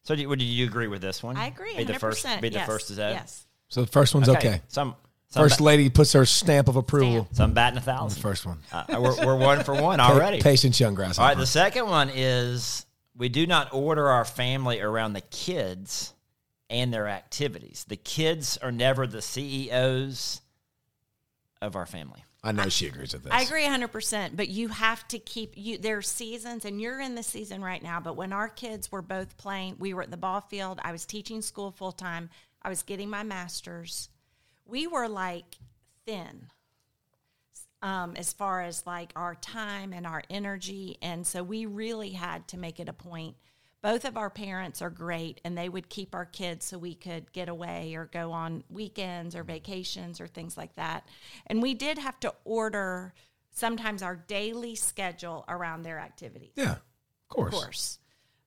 So, 0.06 0.15
do 0.15 0.21
you, 0.21 0.27
would 0.27 0.41
you 0.41 0.65
agree 0.65 0.88
with 0.88 1.01
this 1.01 1.24
one? 1.24 1.38
I 1.38 1.47
agree. 1.47 1.77
Be 1.77 1.86
100%. 1.86 1.88
the 1.88 1.94
first. 1.94 2.41
Be 2.41 2.50
the 2.50 2.56
yes. 2.56 2.68
first 2.68 2.88
to 2.89 2.95
say. 2.95 3.12
Yes. 3.12 3.47
So 3.69 3.81
the 3.81 3.88
first 3.88 4.13
one's 4.13 4.27
okay. 4.27 4.62
Some. 4.68 4.95
Some 5.33 5.45
First 5.45 5.57
ba- 5.57 5.63
lady 5.63 5.89
puts 5.89 6.13
her 6.13 6.25
stamp 6.25 6.68
of 6.68 6.75
approval. 6.75 7.24
Stamp. 7.25 7.35
some 7.35 7.53
batting 7.53 7.77
a 7.77 7.80
on 7.80 7.85
the 7.85 7.91
thousand. 7.91 8.21
first 8.21 8.45
one. 8.45 8.59
Uh, 8.71 8.83
we're, 9.00 9.25
we're 9.25 9.35
one 9.35 9.63
for 9.63 9.74
one 9.74 10.00
already. 10.00 10.39
Patience, 10.41 10.80
young 10.80 10.94
grass. 10.94 11.18
All 11.18 11.25
right. 11.25 11.35
The 11.35 11.47
second 11.47 11.88
one 11.88 12.12
is 12.13 12.86
we 13.17 13.29
do 13.29 13.48
not 13.48 13.74
order 13.74 14.07
our 14.10 14.25
family 14.25 14.79
around 14.79 15.13
the 15.13 15.22
kids 15.22 16.13
and 16.69 16.93
their 16.93 17.07
activities. 17.07 17.84
The 17.88 17.96
kids 17.96 18.57
are 18.57 18.72
never 18.72 19.07
the 19.07 19.24
CEOs 19.24 20.41
of 21.63 21.75
our 21.75 21.88
family. 21.88 22.24
I 22.43 22.51
know 22.51 22.69
she 22.69 22.86
agrees 22.86 23.13
with 23.13 23.24
this. 23.24 23.34
I 23.34 23.41
agree 23.41 23.63
100%, 23.63 24.36
but 24.36 24.50
you 24.50 24.67
have 24.67 25.07
to 25.07 25.17
keep 25.17 25.53
you 25.55 25.79
there 25.79 25.98
are 25.98 26.01
seasons 26.03 26.65
and 26.65 26.79
you're 26.79 27.00
in 27.00 27.15
the 27.15 27.24
season 27.24 27.63
right 27.63 27.81
now, 27.81 28.00
but 28.01 28.15
when 28.17 28.34
our 28.34 28.50
kids 28.50 28.91
were 28.91 29.01
both 29.01 29.36
playing, 29.38 29.77
we 29.79 29.93
were 29.96 30.03
at 30.03 30.12
the 30.12 30.17
ball 30.17 30.41
field, 30.41 30.79
I 30.84 30.91
was 30.91 31.05
teaching 31.05 31.41
school 31.41 31.72
full 31.72 31.93
time, 31.93 32.29
I 32.62 32.69
was 32.69 32.84
getting 32.84 33.10
my 33.10 33.24
masters. 33.24 34.10
We 34.65 34.88
were 34.88 35.08
like 35.08 35.58
thin. 36.05 36.48
Um, 37.82 38.13
as 38.15 38.32
far 38.32 38.62
as 38.62 38.88
like 38.88 39.12
our 39.17 39.36
time 39.36 39.91
and 39.91 40.08
our 40.08 40.24
energy. 40.29 40.98
And 41.01 41.27
so 41.27 41.43
we 41.43 41.65
really 41.65 42.12
had 42.12 42.48
to 42.50 42.58
make 42.58 42.79
it 42.79 42.88
a 42.88 42.93
point. 42.93 43.36
Both 43.82 44.05
of 44.05 44.15
our 44.15 44.29
parents 44.29 44.82
are 44.82 44.89
great 44.89 45.41
and 45.43 45.58
they 45.58 45.67
would 45.67 45.89
keep 45.89 46.15
our 46.15 46.24
kids 46.24 46.65
so 46.65 46.77
we 46.77 46.96
could 46.96 47.29
get 47.34 47.50
away 47.50 47.93
or 47.96 48.05
go 48.05 48.32
on 48.32 48.63
weekends 48.70 49.36
or 49.36 49.43
vacations 49.43 50.22
or 50.22 50.27
things 50.27 50.55
like 50.55 50.75
that. 50.75 51.05
And 51.48 51.62
we 51.62 51.74
did 51.74 51.98
have 51.98 52.17
to 52.22 52.34
order 52.46 53.13
sometimes 53.51 54.01
our 54.01 54.15
daily 54.15 54.75
schedule 54.75 55.43
around 55.50 55.84
their 55.84 56.00
activities, 56.00 56.53
Yeah, 56.55 56.72
of 56.72 56.79
course. 57.27 57.53
of 57.53 57.60
course. 57.62 58.00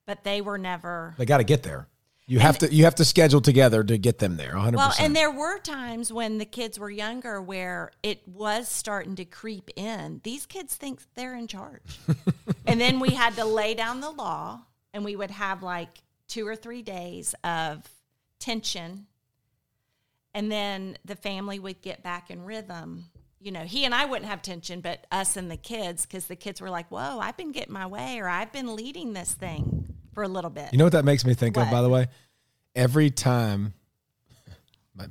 But 0.07 0.23
they 0.23 0.41
were 0.41 0.57
never 0.57 1.13
They 1.19 1.25
got 1.27 1.37
to 1.37 1.43
get 1.43 1.61
there. 1.61 1.87
You 2.29 2.39
have 2.39 2.57
to. 2.57 2.73
You 2.73 2.83
have 2.83 2.95
to 2.95 3.05
schedule 3.05 3.39
together 3.39 3.85
to 3.85 3.97
get 3.97 4.19
them 4.19 4.35
there. 4.35 4.53
100. 4.53 4.75
Well, 4.75 4.93
and 4.99 5.15
there 5.15 5.31
were 5.31 5.59
times 5.59 6.11
when 6.11 6.39
the 6.39 6.45
kids 6.45 6.77
were 6.77 6.89
younger 6.89 7.41
where 7.41 7.91
it 8.03 8.27
was 8.27 8.67
starting 8.67 9.15
to 9.15 9.25
creep 9.25 9.69
in. 9.77 10.19
These 10.25 10.45
kids 10.45 10.75
think 10.75 10.99
they're 11.15 11.35
in 11.35 11.47
charge. 11.47 11.99
and 12.67 12.81
then 12.81 12.99
we 12.99 13.11
had 13.11 13.35
to 13.35 13.45
lay 13.45 13.73
down 13.73 14.01
the 14.01 14.09
law 14.09 14.59
and 14.93 15.05
we 15.05 15.15
would 15.15 15.31
have 15.31 15.63
like 15.63 16.01
two 16.27 16.45
or 16.45 16.57
three 16.57 16.81
days 16.81 17.33
of 17.45 17.87
tension. 18.39 19.07
And 20.33 20.51
then 20.51 20.97
the 21.05 21.15
family 21.15 21.59
would 21.59 21.81
get 21.81 22.03
back 22.03 22.29
in 22.29 22.43
rhythm. 22.43 23.05
You 23.39 23.53
know, 23.53 23.61
he 23.61 23.85
and 23.85 23.95
I 23.95 24.03
wouldn't 24.03 24.29
have 24.29 24.41
tension, 24.41 24.81
but 24.81 25.07
us 25.13 25.37
and 25.37 25.49
the 25.49 25.57
kids, 25.57 26.05
because 26.05 26.27
the 26.27 26.35
kids 26.35 26.59
were 26.59 26.69
like, 26.69 26.91
whoa, 26.91 27.19
I've 27.19 27.37
been 27.37 27.53
getting 27.53 27.73
my 27.73 27.85
way 27.87 28.19
or 28.19 28.27
I've 28.27 28.51
been 28.51 28.75
leading 28.75 29.13
this 29.13 29.31
thing 29.31 29.86
for 30.17 30.23
a 30.23 30.27
little 30.27 30.49
bit. 30.49 30.69
You 30.71 30.79
know 30.79 30.83
what 30.83 30.93
that 30.93 31.05
makes 31.05 31.23
me 31.25 31.35
think 31.35 31.57
of, 31.57 31.69
by 31.69 31.83
the 31.83 31.89
way? 31.89 32.07
Every 32.73 33.11
time, 33.11 33.75
my, 34.95 35.05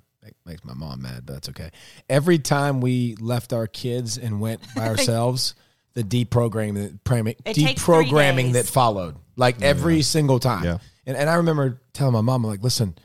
makes 0.44 0.64
my 0.64 0.74
mom 0.74 1.02
mad, 1.02 1.22
but 1.24 1.34
that's 1.34 1.48
okay. 1.50 1.70
Every 2.10 2.40
time 2.40 2.80
we 2.80 3.14
left 3.20 3.52
our 3.52 3.68
kids 3.68 4.18
and 4.18 4.40
went 4.40 4.62
by 4.74 4.88
ourselves, 4.88 5.54
the 5.94 6.02
deprogramming, 6.02 6.98
programming- 7.04 7.36
It 7.44 7.54
takes 7.54 7.80
three 7.84 8.04
deprogramming 8.06 8.54
that 8.54 8.66
followed, 8.66 9.14
like 9.36 9.62
every 9.62 10.02
single 10.02 10.40
time. 10.40 10.64
Yeah. 10.64 10.78
And 11.06 11.16
and 11.16 11.30
I 11.30 11.34
remember 11.36 11.80
telling 11.92 12.12
my 12.12 12.20
mom, 12.20 12.42
like, 12.42 12.64
listen, 12.64 12.96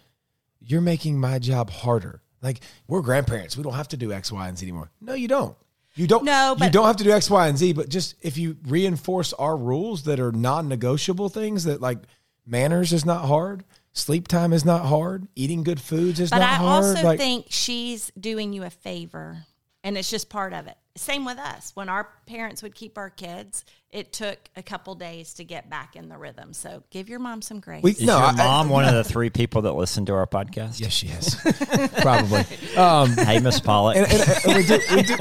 you're 0.60 0.82
making 0.82 1.20
my 1.20 1.38
job 1.38 1.70
harder. 1.70 2.24
Like 2.42 2.62
we're 2.88 3.02
grandparents, 3.02 3.56
we 3.56 3.62
don't 3.62 3.74
have 3.74 3.90
to 3.90 3.98
do 3.98 4.12
X, 4.12 4.32
Y, 4.32 4.48
and 4.48 4.58
Z 4.58 4.66
anymore. 4.66 4.90
No, 5.00 5.14
you 5.14 5.28
don't. 5.28 5.56
You 5.96 6.08
don't. 6.08 6.24
No, 6.24 6.56
but, 6.58 6.66
you 6.66 6.72
don't 6.72 6.86
have 6.86 6.96
to 6.98 7.04
do 7.04 7.12
X, 7.12 7.30
Y, 7.30 7.48
and 7.48 7.58
Z. 7.58 7.74
But 7.74 7.90
just 7.90 8.16
if 8.22 8.38
you 8.38 8.58
reinforce 8.68 9.34
our 9.34 9.58
rules 9.58 10.04
that 10.04 10.20
are 10.20 10.32
non-negotiable 10.32 11.30
things, 11.30 11.66
that 11.66 11.82
like 11.82 12.00
manners 12.46 12.94
is 12.94 13.06
not 13.06 13.26
hard, 13.26 13.64
sleep 13.94 14.28
time 14.28 14.54
is 14.54 14.64
not 14.64 14.86
hard, 14.86 15.28
eating 15.36 15.64
good 15.64 15.82
foods 15.82 16.20
is 16.20 16.30
But 16.30 16.40
not 16.40 16.50
I 16.50 16.56
hard. 16.56 16.86
also 16.86 17.04
like, 17.04 17.20
think 17.20 17.48
she's 17.50 18.12
doing 18.20 18.54
you 18.54 18.64
a 18.64 18.70
favor, 18.70 19.46
and 19.84 19.98
it's 19.98 20.10
just 20.10 20.30
part 20.30 20.54
of 20.54 20.68
it. 20.68 20.78
Same 20.96 21.26
with 21.26 21.38
us. 21.38 21.72
When 21.74 21.90
our 21.90 22.08
parents 22.26 22.64
would 22.64 22.76
keep 22.76 22.98
our 22.98 23.10
kids, 23.10 23.66
it 23.92 24.14
took 24.14 24.38
a 24.56 24.64
couple 24.64 24.96
days 24.96 25.34
to 25.34 25.44
get 25.44 25.70
back 25.70 25.96
in 25.98 26.08
the 26.08 26.18
rhythm. 26.18 26.54
So 26.54 26.82
give 26.92 27.10
your 27.10 27.20
mom 27.20 27.42
some 27.42 27.60
grace. 27.60 27.84
we, 27.84 27.92
Is 27.92 28.02
no, 28.02 28.18
your 28.18 28.28
I- 28.28 28.32
mom 28.32 28.70
one 28.70 28.86
of 28.86 28.94
the 28.94 29.04
three 29.04 29.30
people 29.42 29.64
that 29.64 29.74
listen 29.74 30.06
to 30.06 30.14
our 30.14 30.26
podcast? 30.28 30.80
yes, 30.80 30.94
she 30.94 31.08
is 31.08 31.36
probably. 32.02 32.46
Um, 32.78 33.10
Hey, 33.12 33.40
Miss 33.40 33.60
Pollack. 33.60 33.98
and, 33.98 34.08
and, 34.12 34.46
and 34.46 34.56
we 34.56 34.64
do, 34.66 34.80
we 34.96 35.02
do, 35.04 35.16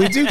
we 0.00 0.08
do. 0.08 0.26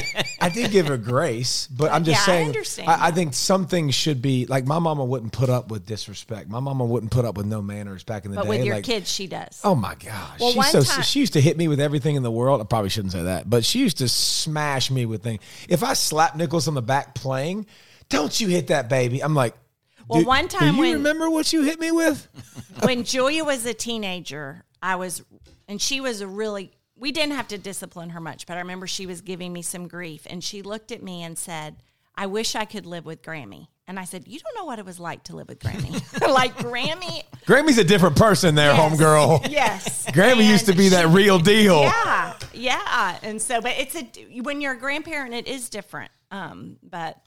I 0.45 0.50
did 0.50 0.71
give 0.71 0.88
her 0.88 0.97
grace, 0.97 1.67
but 1.67 1.91
I'm 1.91 2.03
just 2.03 2.27
Yeah, 2.27 2.33
I 2.33 2.38
saying. 2.38 2.47
understand 2.47 2.89
I, 2.89 3.07
I 3.07 3.12
think 3.12 3.33
some 3.33 3.65
things 3.67 3.95
should 3.95 4.21
be 4.21 4.45
like 4.45 4.65
my 4.65 4.79
mama 4.79 5.03
wouldn't 5.05 5.31
put 5.33 5.50
up 5.50 5.69
with 5.69 5.85
disrespect. 5.85 6.50
My 6.50 6.59
mama 6.59 6.85
wouldn't 6.85 7.12
put 7.12 7.25
up 7.25 7.38
with 7.38 7.45
no 7.45 7.62
manners 7.62 8.03
back 8.03 8.25
in 8.25 8.31
the 8.31 8.35
but 8.35 8.43
day. 8.43 8.47
But 8.47 8.57
with 8.57 8.65
your 8.65 8.75
like, 8.75 8.83
kids, 8.83 9.09
she 9.12 9.27
does. 9.27 9.62
Oh 9.63 9.75
my 9.75 9.95
gosh. 9.95 10.39
Well, 10.39 10.51
She's 10.51 10.71
so 10.71 10.81
time- 10.83 11.03
she 11.03 11.19
used 11.21 11.33
to 11.33 11.41
hit 11.41 11.57
me 11.57 11.67
with 11.67 11.79
everything 11.79 12.15
in 12.15 12.23
the 12.23 12.31
world. 12.31 12.62
I 12.62 12.65
probably 12.65 12.89
shouldn't 12.89 13.13
say 13.13 13.23
that, 13.23 13.50
but 13.50 13.63
she 13.65 13.79
used 13.79 13.97
to 14.00 14.07
smash 14.09 14.91
me 14.91 15.05
with 15.05 15.23
things. 15.23 15.41
If 15.69 15.83
I 15.83 15.93
slap 15.93 16.35
Nicholas 16.35 16.67
on 16.67 16.73
the 16.73 16.81
back 16.81 17.15
playing, 17.15 17.65
don't 18.09 18.39
you 18.39 18.47
hit 18.50 18.67
that 18.67 18.89
baby. 18.89 19.23
I'm 19.23 19.33
like, 19.35 19.55
Well, 20.07 20.21
"Do- 20.21 20.27
one 20.27 20.47
time 20.50 20.71
do 20.71 20.75
you 20.75 20.81
when- 20.81 20.93
remember 20.93 21.29
what 21.29 21.53
you 21.53 21.63
hit 21.63 21.79
me 21.79 21.91
with? 21.91 22.27
when 22.83 23.03
Julia 23.05 23.43
was 23.43 23.65
a 23.65 23.73
teenager, 23.73 24.65
I 24.81 24.97
was, 24.97 25.23
and 25.67 25.81
she 25.81 26.01
was 26.01 26.19
a 26.21 26.27
really, 26.27 26.71
we 26.95 27.12
didn't 27.12 27.33
have 27.35 27.47
to 27.50 27.57
discipline 27.57 28.12
her 28.12 28.19
much, 28.21 28.45
but 28.45 28.55
I 28.57 28.59
remember 28.62 28.88
she 28.88 29.05
was 29.05 29.21
giving 29.21 29.51
me 29.51 29.62
some 29.62 29.88
grief. 29.88 30.27
And 30.29 30.43
she 30.43 30.62
looked 30.62 30.91
at 30.91 31.01
me 31.01 31.23
and 31.23 31.38
said, 31.38 31.77
I 32.15 32.27
wish 32.27 32.55
I 32.55 32.65
could 32.65 32.85
live 32.85 33.05
with 33.05 33.21
Grammy. 33.23 33.67
And 33.88 34.00
I 34.00 34.05
said, 34.05 34.27
You 34.27 34.39
don't 34.39 34.55
know 34.55 34.65
what 34.65 34.79
it 34.79 34.85
was 34.85 35.00
like 35.00 35.23
to 35.25 35.35
live 35.35 35.50
with 35.50 35.59
Grammy. 35.59 35.91
like, 36.33 36.55
Grammy. 36.57 37.23
Grammy's 37.45 37.77
a 37.79 37.83
different 37.83 38.15
person 38.15 38.55
there, 38.55 38.73
Yes. 38.73 38.79
homegirl. 38.93 39.51
Yes. 39.51 40.05
Grammy 40.09 40.47
used 40.47 40.65
to 40.65 40.71
And 40.71 40.77
be 40.77 40.89
that 40.89 41.01
she- 41.09 41.15
real 41.15 41.39
deal. 41.39 41.81
Yeah. 41.81 42.33
Yeah. 42.53 43.19
And 43.23 43.41
so, 43.41 43.59
but 43.59 43.73
it's 43.77 43.95
a, 43.95 44.03
when 44.41 44.62
you're 44.62 44.73
a 44.73 44.77
grandparent, 44.79 45.33
it 45.33 45.47
is 45.47 45.69
different. 45.69 46.12
Um, 46.31 46.77
but 46.83 47.17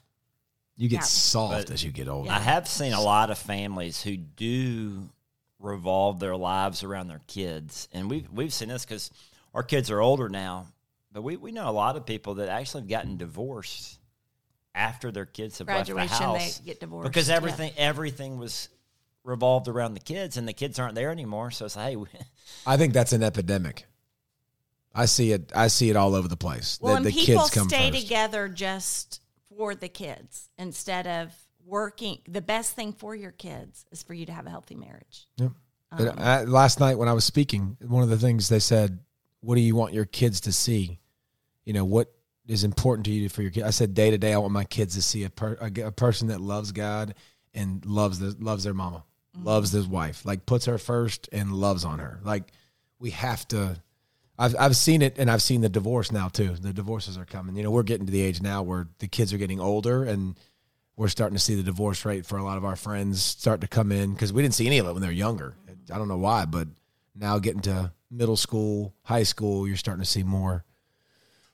You 0.77 0.89
get 0.89 0.97
Yeah. 1.01 1.01
soft 1.03 1.71
as 1.71 1.85
you 1.85 1.91
get 1.91 2.09
older. 2.09 2.31
I 2.31 2.39
have 2.39 2.67
seen 2.69 2.93
a 2.95 3.03
lot 3.03 3.31
of 3.31 3.39
families 3.39 4.01
who 4.01 4.17
do 4.17 5.11
revolve 5.59 6.21
their 6.21 6.37
lives 6.37 6.83
around 6.85 7.09
their 7.09 7.23
kids, 7.27 7.89
and 7.93 8.09
we've 8.11 8.31
we've 8.31 8.53
seen 8.53 8.69
this 8.69 8.85
because 8.85 9.11
our 9.57 9.63
kids 9.63 9.91
are 9.91 10.01
older 10.01 10.29
now, 10.29 10.67
but 11.11 11.23
we, 11.23 11.37
we 11.37 11.51
know 11.51 11.69
a 11.69 11.73
lot 11.73 11.97
of 11.97 12.05
people 12.05 12.35
that 12.35 12.51
actually 12.51 12.83
have 12.83 12.91
gotten 12.91 13.17
divorced 13.17 13.99
after 14.75 15.11
their 15.11 15.25
kids 15.25 15.59
have 15.59 15.67
left 15.67 15.89
the 15.89 16.07
house 16.07 16.59
they 16.59 16.67
get 16.67 16.81
divorced, 16.81 17.11
because 17.11 17.31
yeah. 17.31 17.37
everything 17.37 17.73
everything 17.79 18.37
was 18.37 18.69
revolved 19.25 19.67
around 19.67 19.95
the 19.95 20.01
kids, 20.01 20.37
and 20.37 20.47
the 20.47 20.53
kids 20.53 20.79
aren't 20.79 20.95
there 20.95 21.11
anymore. 21.11 21.51
So 21.51 21.65
it's 21.65 21.75
like, 21.75 21.97
hey, 21.97 22.07
I 22.67 22.77
think 22.77 22.93
that's 22.93 23.15
an 23.15 23.23
epidemic. 23.23 23.87
I 24.95 25.07
see 25.07 25.33
it. 25.33 25.53
I 25.57 25.69
see 25.69 25.89
it 25.89 25.97
all 25.97 26.15
over 26.15 26.29
the 26.29 26.37
place. 26.37 26.79
Well, 26.81 26.93
the, 26.93 26.97
and 26.99 27.07
the 27.07 27.13
people 27.13 27.45
kids 27.45 27.55
come 27.55 27.69
stay 27.71 27.91
first. 27.91 28.03
together 28.03 28.49
just 28.49 29.23
for 29.57 29.75
the 29.75 29.89
kids 29.89 30.51
instead 30.59 31.07
of 31.07 31.33
working. 31.65 32.19
The 32.29 32.43
best 32.43 32.77
thing 32.77 32.93
for 32.93 33.15
your 33.15 33.33
kids 33.33 33.87
is 33.91 34.03
for 34.03 34.13
you 34.13 34.27
to 34.27 34.33
have 34.33 34.47
a 34.47 34.51
healthy 34.51 34.75
marriage. 34.75 35.27
Yeah. 35.39 35.47
Um, 35.47 35.99
But 35.99 36.21
I, 36.21 36.45
last 36.45 36.79
night 36.79 36.99
when 36.99 37.09
I 37.09 37.15
was 37.15 37.25
speaking, 37.25 37.79
one 37.81 38.03
of 38.03 38.11
the 38.11 38.19
things 38.19 38.51
they 38.51 38.59
said, 38.59 38.99
"What 39.47 39.55
do 39.55 39.61
you 39.61 39.77
want 39.77 39.95
your 39.95 40.05
kids 40.05 40.41
to 40.43 40.53
see? 40.53 40.99
You 41.65 41.73
know, 41.73 41.85
what 41.85 42.13
is 42.47 42.65
important 42.65 43.07
to 43.07 43.13
you 43.13 43.29
for 43.29 43.43
your 43.43 43.51
kids?" 43.51 43.67
I 43.67 43.71
said, 43.71 43.95
"Day 43.95 44.11
to 44.11 44.19
day, 44.19 44.33
I 44.35 44.39
want 44.39 44.53
my 44.53 44.65
kids 44.65 44.95
to 44.97 45.03
see 45.03 45.25
a, 45.25 45.31
per, 45.31 45.57
a, 45.61 45.87
a 45.87 45.93
person 45.93 46.29
that 46.29 46.41
loves 46.41 46.73
God 46.73 47.15
and 47.55 47.85
loves 47.87 48.19
the, 48.19 48.37
loves 48.39 48.65
their 48.65 48.75
mama, 48.75 49.05
Mm-hmm. 49.37 49.47
loves 49.47 49.71
his 49.71 49.87
wife, 49.87 50.25
like 50.25 50.47
puts 50.47 50.65
her 50.65 50.79
first 50.79 51.29
and 51.31 51.53
loves 51.53 51.85
on 51.85 51.99
her. 51.99 52.21
Like 52.25 52.53
we 52.99 53.11
have 53.11 53.47
to." 53.49 53.81
I've 54.39 54.55
I've 54.59 54.77
seen 54.77 55.01
it, 55.01 55.19
and 55.19 55.31
I've 55.31 55.41
seen 55.41 55.63
the 55.63 55.69
divorce 55.71 56.13
now 56.13 56.29
too. 56.29 56.55
The 56.61 56.73
divorces 56.75 57.17
are 57.17 57.25
coming. 57.25 57.57
You 57.57 57.63
know, 57.63 57.71
we're 57.71 57.83
getting 57.85 58.05
to 58.07 58.13
the 58.13 58.21
age 58.21 58.43
now 58.43 58.63
where 58.63 58.87
the 58.99 59.09
kids 59.09 59.33
are 59.33 59.39
getting 59.39 59.61
older, 59.61 60.05
and 60.05 60.37
we're 60.95 61.09
starting 61.09 61.37
to 61.37 61.43
see 61.43 61.55
the 61.55 61.63
divorce 61.63 62.05
rate 62.05 62.27
for 62.27 62.37
a 62.37 62.45
lot 62.45 62.59
of 62.59 62.65
our 62.65 62.77
friends 62.77 63.23
start 63.23 63.63
to 63.63 63.67
come 63.67 63.93
in 63.93 64.13
because 64.13 64.35
we 64.35 64.43
didn't 64.43 64.55
see 64.55 64.67
any 64.67 64.77
of 64.79 64.87
it 64.87 64.93
when 64.93 65.01
they 65.01 65.09
were 65.09 65.13
younger. 65.15 65.55
I 65.91 65.97
don't 65.97 66.09
know 66.09 66.19
why, 66.19 66.45
but 66.45 66.69
now 67.15 67.39
getting 67.39 67.63
to 67.63 67.93
middle 68.11 68.37
school, 68.37 68.95
high 69.03 69.23
school, 69.25 69.67
you're 69.67 69.77
starting 69.77 70.03
to 70.03 70.09
see 70.11 70.23
more 70.23 70.65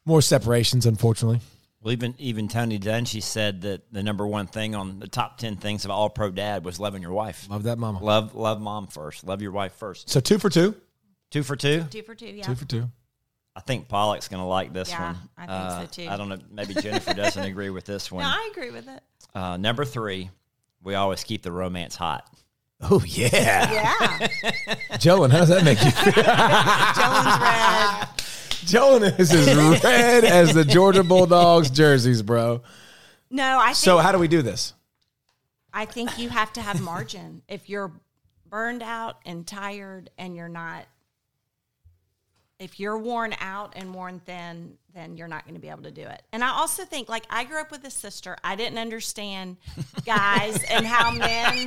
more 0.04 0.20
separations. 0.22 0.86
Unfortunately, 0.86 1.40
well, 1.80 1.92
even 1.92 2.14
even 2.18 2.48
Tony 2.48 2.78
Dungy 2.78 3.22
said 3.22 3.62
that 3.62 3.92
the 3.92 4.02
number 4.02 4.26
one 4.26 4.46
thing 4.46 4.74
on 4.74 4.98
the 4.98 5.08
top 5.08 5.38
ten 5.38 5.56
things 5.56 5.84
of 5.84 5.90
all 5.90 6.10
pro 6.10 6.30
dad 6.30 6.64
was 6.64 6.78
loving 6.80 7.02
your 7.02 7.12
wife. 7.12 7.46
love 7.50 7.64
that 7.64 7.78
mama. 7.78 8.02
Love 8.02 8.34
love 8.34 8.60
mom 8.60 8.86
first. 8.86 9.24
Love 9.24 9.42
your 9.42 9.52
wife 9.52 9.72
first. 9.74 10.08
So 10.10 10.20
two 10.20 10.38
for 10.38 10.50
two, 10.50 10.74
Two 11.30 11.42
for 11.42 11.56
two. 11.56 11.84
Two 11.90 12.02
for 12.02 12.14
two, 12.14 12.26
yeah. 12.26 12.42
two 12.44 12.54
for 12.54 12.66
two. 12.66 12.90
I 13.56 13.60
think 13.60 13.88
Pollack's 13.88 14.28
going 14.28 14.40
to 14.42 14.46
like 14.46 14.72
this 14.72 14.88
Yeah, 14.90 15.02
one. 15.12 15.16
I 15.36 15.40
think 15.40 15.50
Uh, 15.50 15.80
so, 15.80 15.86
too. 15.86 16.08
I 16.08 16.16
don't 16.16 16.28
know. 16.30 16.38
Maybe 16.50 16.72
Jennifer 16.74 17.12
doesn't 17.12 17.42
agree 17.50 17.68
with 17.70 17.84
this 17.84 18.10
one. 18.10 18.22
No, 18.22 18.28
one. 18.30 18.38
I 18.38 18.48
agree 18.50 18.70
with 18.70 18.88
it. 18.88 19.02
Uh, 19.34 19.56
number 19.58 19.84
three, 19.84 20.30
we 20.82 20.94
always 20.94 21.22
keep 21.22 21.42
the 21.42 21.52
romance 21.52 21.94
hot. 21.96 22.26
Oh 22.82 23.02
yeah, 23.06 23.70
Yeah. 23.72 24.28
Joan, 24.98 25.30
how 25.30 25.38
does 25.38 25.48
that 25.48 25.64
make 25.64 25.82
you 25.84 25.90
feel? 25.90 26.12
Jones 26.98 27.40
red. 27.40 28.08
Joan 28.66 29.20
is 29.20 29.32
as 29.32 29.82
red 29.82 30.24
as 30.24 30.54
the 30.54 30.64
Georgia 30.64 31.04
Bulldogs 31.04 31.70
jerseys, 31.70 32.22
bro. 32.22 32.62
No, 33.30 33.58
I 33.60 33.66
think 33.66 33.76
So 33.76 33.98
how 33.98 34.12
do 34.12 34.18
we 34.18 34.28
do 34.28 34.42
this? 34.42 34.74
I 35.72 35.84
think 35.86 36.18
you 36.18 36.28
have 36.28 36.52
to 36.54 36.60
have 36.60 36.80
margin. 36.80 37.42
If 37.48 37.68
you're 37.70 37.92
burned 38.48 38.82
out 38.82 39.18
and 39.24 39.46
tired 39.46 40.10
and 40.18 40.36
you're 40.36 40.48
not 40.48 40.84
if 42.58 42.78
you're 42.78 42.98
worn 42.98 43.34
out 43.40 43.72
and 43.74 43.92
worn 43.92 44.20
thin, 44.20 44.78
then 44.94 45.16
you're 45.16 45.28
not 45.28 45.44
going 45.44 45.54
to 45.54 45.60
be 45.60 45.68
able 45.70 45.82
to 45.84 45.90
do 45.90 46.02
it. 46.02 46.22
And 46.32 46.44
I 46.44 46.50
also 46.50 46.84
think, 46.84 47.08
like, 47.08 47.24
I 47.30 47.44
grew 47.44 47.60
up 47.60 47.70
with 47.70 47.82
a 47.84 47.90
sister. 47.90 48.36
I 48.44 48.56
didn't 48.56 48.78
understand 48.78 49.56
guys 50.04 50.62
and 50.64 50.86
how 50.86 51.10
men 51.10 51.66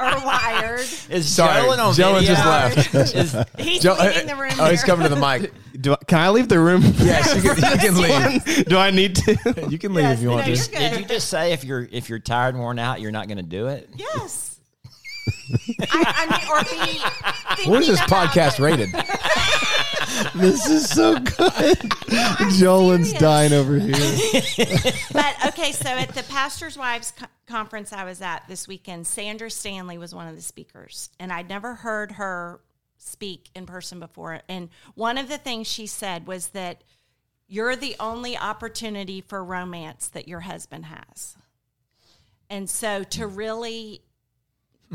are 0.00 0.24
wired. 0.26 0.80
Is 1.08 1.28
Sorry, 1.28 1.62
Joan 1.62 1.78
on 1.80 1.94
Joan 1.94 2.22
just 2.24 2.44
left. 2.44 2.94
Is- 3.14 3.36
He's 3.58 3.82
Jo- 3.82 3.96
leaving 4.00 4.26
the 4.26 4.36
room. 4.36 4.52
oh, 4.58 4.70
he's 4.70 4.82
coming 4.82 5.08
to 5.08 5.14
the 5.14 5.20
mic. 5.20 5.52
Do 5.80 5.92
I, 5.92 5.96
can 6.06 6.18
I 6.18 6.30
leave 6.30 6.48
the 6.48 6.58
room? 6.60 6.82
Yes, 6.98 7.34
you 7.36 7.42
can, 7.54 7.56
you 7.72 7.78
can 7.78 7.96
leave. 8.00 8.64
Do 8.66 8.76
I 8.78 8.90
need 8.90 9.16
to? 9.16 9.66
You 9.68 9.78
can 9.78 9.92
leave 9.94 10.04
Yes, 10.04 10.18
if 10.18 10.22
you 10.22 10.30
want 10.30 10.46
no, 10.48 10.54
to. 10.54 10.70
did 10.70 10.98
you 11.00 11.04
just 11.06 11.28
say 11.28 11.52
if 11.52 11.64
you're 11.64 11.88
if 11.90 12.08
you're 12.08 12.20
tired 12.20 12.54
and 12.54 12.62
worn 12.62 12.78
out, 12.78 13.00
you're 13.00 13.10
not 13.10 13.26
going 13.26 13.38
to 13.38 13.42
do 13.42 13.66
it? 13.68 13.88
Yes. 13.96 14.58
I, 15.90 16.28
I 16.28 16.30
mean, 16.30 17.58
or 17.58 17.64
be. 17.64 17.70
Where's 17.70 17.86
this 17.88 18.00
podcast 18.02 18.58
it. 18.58 18.62
rated? 18.62 18.90
This 20.34 20.68
is 20.68 20.88
so 20.90 21.18
good. 21.18 21.78
Jolin's 22.58 23.10
serious. 23.10 23.20
dying 23.20 23.52
over 23.52 23.78
here. 23.78 23.94
But 25.12 25.36
okay, 25.48 25.72
so 25.72 25.88
at 25.88 26.14
the 26.14 26.24
Pastors' 26.28 26.76
Wives 26.76 27.12
co- 27.16 27.26
conference 27.46 27.92
I 27.92 28.04
was 28.04 28.20
at 28.20 28.46
this 28.48 28.66
weekend, 28.68 29.06
Sandra 29.06 29.50
Stanley 29.50 29.98
was 29.98 30.14
one 30.14 30.28
of 30.28 30.36
the 30.36 30.42
speakers, 30.42 31.10
and 31.20 31.32
I'd 31.32 31.48
never 31.48 31.74
heard 31.74 32.12
her 32.12 32.60
speak 32.98 33.50
in 33.54 33.66
person 33.66 34.00
before. 34.00 34.40
And 34.48 34.70
one 34.94 35.18
of 35.18 35.28
the 35.28 35.38
things 35.38 35.66
she 35.66 35.86
said 35.86 36.26
was 36.26 36.48
that 36.48 36.82
you're 37.46 37.76
the 37.76 37.94
only 38.00 38.36
opportunity 38.36 39.20
for 39.20 39.44
romance 39.44 40.08
that 40.08 40.26
your 40.26 40.40
husband 40.40 40.86
has. 40.86 41.36
And 42.50 42.68
so 42.68 43.04
to 43.04 43.26
really 43.26 44.02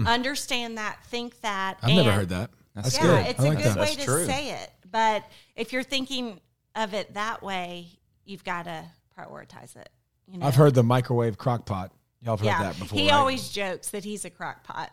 understand 0.06 0.78
that, 0.78 1.04
think 1.06 1.40
that. 1.42 1.78
Hmm. 1.80 1.86
I've 1.88 1.96
never 1.96 2.12
heard 2.12 2.30
that. 2.30 2.50
That's 2.76 2.96
yeah, 2.96 3.02
good. 3.02 3.26
it's 3.28 3.40
I 3.40 3.44
a 3.46 3.50
like 3.50 3.58
good 3.58 3.68
that. 3.68 3.78
way 3.78 3.86
That's 3.86 3.96
to 3.98 4.06
true. 4.06 4.26
say 4.26 4.52
it. 4.52 4.72
But 4.92 5.24
if 5.56 5.72
you're 5.74 5.84
thinking 5.84 6.40
of 6.76 6.94
it 6.94 7.14
that 7.14 7.42
way, 7.44 7.88
you've 8.26 8.44
got 8.44 8.66
to 8.66 8.84
prioritize 9.18 9.76
it. 9.76 9.90
You 10.28 10.40
know? 10.40 10.46
I've 10.46 10.56
heard 10.56 10.74
the 10.76 10.84
microwave 10.84 11.38
crock 11.38 11.66
pot. 11.66 11.92
Y'all 12.22 12.34
have 12.34 12.40
heard 12.40 12.46
Yeah, 12.48 12.64
that 12.64 12.80
before. 12.80 12.98
he 13.00 13.10
right? 13.10 13.16
always 13.16 13.50
jokes 13.50 13.92
that 13.92 14.04
he's 14.04 14.26
a 14.26 14.30
crock 14.30 14.64
pot. 14.64 14.92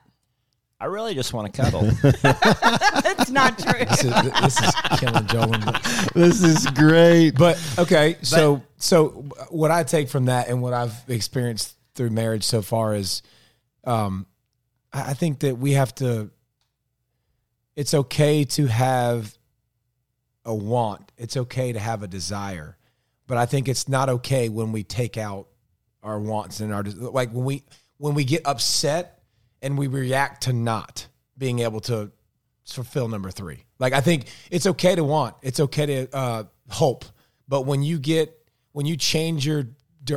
I 0.78 0.84
really 0.86 1.14
just 1.14 1.32
want 1.32 1.52
to 1.52 1.62
cuddle. 1.62 1.82
That's 3.02 3.30
not 3.30 3.58
true. 3.58 3.82
This 3.86 4.04
is, 4.04 4.32
this 4.42 4.60
is 4.62 4.74
killing 5.00 5.26
Joel. 5.26 5.54
This 6.14 6.42
is 6.42 6.66
great. 6.72 7.30
But 7.30 7.58
okay, 7.78 8.16
so 8.20 8.62
so 8.76 9.24
what 9.48 9.70
I 9.70 9.84
take 9.84 10.10
from 10.10 10.26
that 10.26 10.48
and 10.48 10.60
what 10.60 10.74
I've 10.74 10.92
experienced 11.08 11.74
through 11.94 12.10
marriage 12.10 12.44
so 12.44 12.60
far 12.60 12.94
is, 12.94 13.22
um, 13.84 14.26
I 14.92 15.10
I 15.12 15.14
think 15.14 15.40
that 15.40 15.56
we 15.56 15.72
have 15.72 15.94
to. 15.96 16.30
It's 17.74 17.94
okay 17.94 18.44
to 18.44 18.66
have 18.66 19.35
a 20.46 20.54
want. 20.54 21.12
It's 21.18 21.36
okay 21.36 21.72
to 21.72 21.78
have 21.78 22.02
a 22.02 22.06
desire, 22.06 22.78
but 23.26 23.36
I 23.36 23.44
think 23.44 23.68
it's 23.68 23.88
not 23.88 24.08
okay 24.08 24.48
when 24.48 24.72
we 24.72 24.82
take 24.82 25.18
out 25.18 25.48
our 26.02 26.18
wants 26.18 26.60
and 26.60 26.72
our 26.72 26.82
like 26.82 27.30
when 27.32 27.44
we 27.44 27.64
when 27.98 28.14
we 28.14 28.24
get 28.24 28.46
upset 28.46 29.22
and 29.60 29.76
we 29.76 29.88
react 29.88 30.44
to 30.44 30.52
not 30.52 31.08
being 31.36 31.58
able 31.58 31.80
to 31.80 32.12
fulfill 32.64 33.08
number 33.08 33.30
three. 33.30 33.64
Like 33.78 33.92
I 33.92 34.00
think 34.00 34.26
it's 34.50 34.66
okay 34.66 34.94
to 34.94 35.04
want, 35.04 35.34
it's 35.42 35.60
okay 35.60 35.86
to 35.86 36.16
uh, 36.16 36.44
hope, 36.70 37.04
but 37.48 37.62
when 37.66 37.82
you 37.82 37.98
get 37.98 38.32
when 38.72 38.86
you 38.86 38.96
change 38.96 39.46
your 39.46 39.66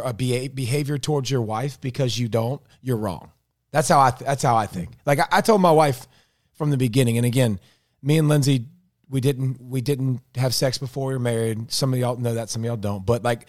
uh, 0.04 0.14
behavior 0.14 0.98
towards 0.98 1.32
your 1.32 1.42
wife 1.42 1.82
because 1.82 2.18
you 2.20 2.28
don't, 2.28 2.62
you're 2.82 2.98
wrong. 2.98 3.32
That's 3.72 3.88
how 3.88 4.00
I. 4.00 4.12
Th- 4.12 4.28
that's 4.28 4.44
how 4.44 4.56
I 4.56 4.66
think. 4.66 4.92
Like 5.06 5.20
I, 5.20 5.28
I 5.32 5.42
told 5.42 5.62
my 5.62 5.72
wife 5.72 6.08
from 6.54 6.70
the 6.72 6.78
beginning, 6.78 7.18
and 7.18 7.26
again, 7.26 7.60
me 8.02 8.18
and 8.18 8.28
Lindsay, 8.28 8.66
we 9.10 9.22
didn't 9.22 9.60
we 9.62 9.82
didn't 9.82 10.22
have 10.36 10.54
sex 10.54 10.78
before 10.78 11.08
we 11.08 11.14
were 11.14 11.20
married. 11.20 11.72
Some 11.72 11.94
of 11.94 12.00
y'all 12.00 12.16
know 12.18 12.36
that, 12.36 12.50
some 12.50 12.62
of 12.62 12.66
y'all 12.68 12.78
don't. 12.78 13.06
But 13.06 13.24
like, 13.24 13.48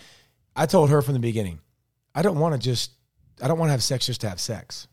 I 0.57 0.67
told 0.67 0.91
her 0.91 1.03
from 1.03 1.15
the 1.15 1.21
beginning, 1.21 1.61
I 2.15 2.23
don't 2.23 2.39
want 2.39 2.55
to 2.55 2.59
just, 2.59 2.93
I 3.43 3.49
don't 3.49 3.59
want 3.59 3.69
to 3.69 3.73
have 3.73 3.83
sex 3.83 4.07
just 4.07 4.23
to 4.23 4.29
have 4.29 4.41
sex. 4.41 4.89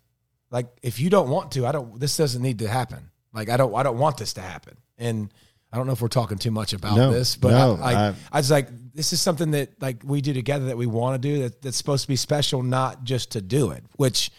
Like, 0.52 0.68
if 0.82 1.00
you 1.00 1.10
don't 1.10 1.30
want 1.30 1.52
to, 1.54 1.66
I 1.66 1.72
don't. 1.72 2.00
This 2.00 2.18
doesn't 2.18 2.42
need 2.42 2.60
to 2.60 2.68
happen. 2.68 3.10
Like, 3.34 3.50
I 3.50 3.58
don't, 3.58 3.74
I 3.76 3.84
don't 3.84 3.98
want 3.98 4.18
this 4.18 4.34
to 4.34 4.42
happen. 4.42 4.78
And 4.98 5.32
I 5.72 5.78
don't 5.78 5.86
know 5.88 5.94
if 5.94 6.02
we're 6.02 6.08
talking 6.08 6.38
too 6.38 6.52
much 6.52 6.74
about 6.74 6.96
No, 6.96 7.12
this, 7.12 7.36
but 7.36 7.52
no, 7.52 7.78
I, 7.82 7.92
I, 7.94 8.08
I- 8.10 8.16
I 8.32 8.38
was 8.38 8.50
like, 8.50 8.68
this 8.94 9.12
is 9.14 9.22
something 9.22 9.52
that 9.52 9.82
like 9.82 10.02
we 10.04 10.22
do 10.22 10.34
together 10.34 10.66
that 10.66 10.78
we 10.78 10.86
want 10.86 11.22
to 11.22 11.28
do 11.30 11.44
that, 11.44 11.62
that's 11.62 11.78
supposed 11.78 12.04
to 12.04 12.08
be 12.08 12.16
special, 12.16 12.64
not 12.64 13.04
just 13.04 13.32
to 13.32 13.42
do 13.42 13.72
it. 13.72 13.84
Which 13.98 14.32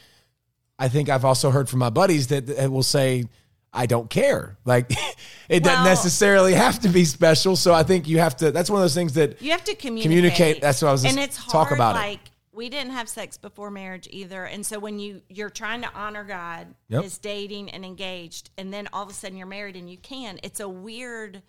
I 0.78 0.88
think 0.88 1.08
I've 1.08 1.24
also 1.24 1.50
heard 1.50 1.68
from 1.68 1.78
my 1.80 1.90
buddies 1.90 2.28
that, 2.28 2.46
that 2.46 2.70
will 2.72 2.82
say, 2.82 3.24
I 3.72 3.86
don't 3.86 4.08
care. 4.08 4.56
Like 4.64 4.90
it 5.48 5.62
doesn't 5.62 5.84
necessarily 5.84 6.54
have 6.54 6.80
to 6.80 6.88
be 6.88 7.04
special. 7.04 7.54
So 7.56 7.72
I 7.74 7.82
think 7.82 8.08
you 8.08 8.18
have 8.18 8.36
to. 8.38 8.50
That's 8.50 8.70
one 8.70 8.80
of 8.80 8.84
those 8.84 8.94
things 8.94 9.12
that 9.14 9.40
You 9.42 9.50
have 9.52 9.64
to 9.64 9.74
communicate. 9.74 10.02
Communicate, 10.10 10.60
that's 10.60 10.80
what 10.82 10.88
I 10.88 10.92
was 10.92 11.04
And 11.04 11.18
it's 11.18 11.36
hard. 11.36 11.52
talk 11.52 11.70
about 11.74 11.94
it. 11.96 11.98
like 11.98 12.20
we 12.52 12.68
didn't 12.68 12.90
have 12.92 13.08
sex 13.08 13.36
before 13.36 13.70
marriage 13.70 14.08
either, 14.10 14.44
and 14.44 14.66
so 14.66 14.78
when 14.80 14.98
you 14.98 15.22
you're 15.28 15.50
trying 15.50 15.82
to 15.82 15.92
honor 15.94 16.24
God 16.24 16.66
Yep. 16.88 17.04
as 17.04 17.18
dating 17.18 17.70
and 17.70 17.84
engaged, 17.84 18.50
and 18.58 18.72
then 18.74 18.88
all 18.92 19.04
of 19.04 19.10
a 19.10 19.12
sudden 19.12 19.36
you're 19.36 19.46
married 19.46 19.76
and 19.76 19.88
you 19.88 19.96
can, 19.98 20.40
it's 20.42 20.58
a 20.60 20.68
weird 20.68 21.42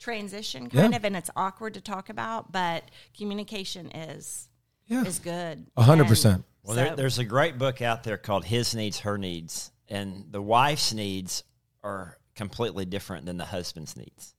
transition 0.00 0.68
kind 0.68 0.92
Yeah. 0.92 0.96
of, 0.98 1.04
and 1.04 1.16
it's 1.16 1.30
awkward 1.36 1.74
to 1.74 1.80
talk 1.80 2.08
about. 2.08 2.52
But 2.52 2.84
communication 3.16 3.90
is 3.90 4.48
Yeah. 4.86 5.04
is 5.04 5.18
good. 5.18 5.66
A 5.76 5.82
hundred 5.82 6.02
And 6.02 6.08
percent. 6.10 6.44
Well, 6.62 6.74
so- 6.76 6.82
there, 6.84 6.96
there's 6.96 7.18
a 7.18 7.24
great 7.24 7.58
book 7.58 7.80
out 7.82 8.02
there 8.04 8.16
called 8.16 8.44
His 8.46 8.74
Needs, 8.74 9.00
Her 9.00 9.16
Needs, 9.18 9.70
and 9.88 10.26
the 10.30 10.42
wife's 10.42 10.92
needs 10.92 11.44
are 11.86 12.18
completely 12.34 12.84
different 12.84 13.26
than 13.26 13.36
the 13.36 13.44
husband's 13.44 13.96
needs. 13.96 14.34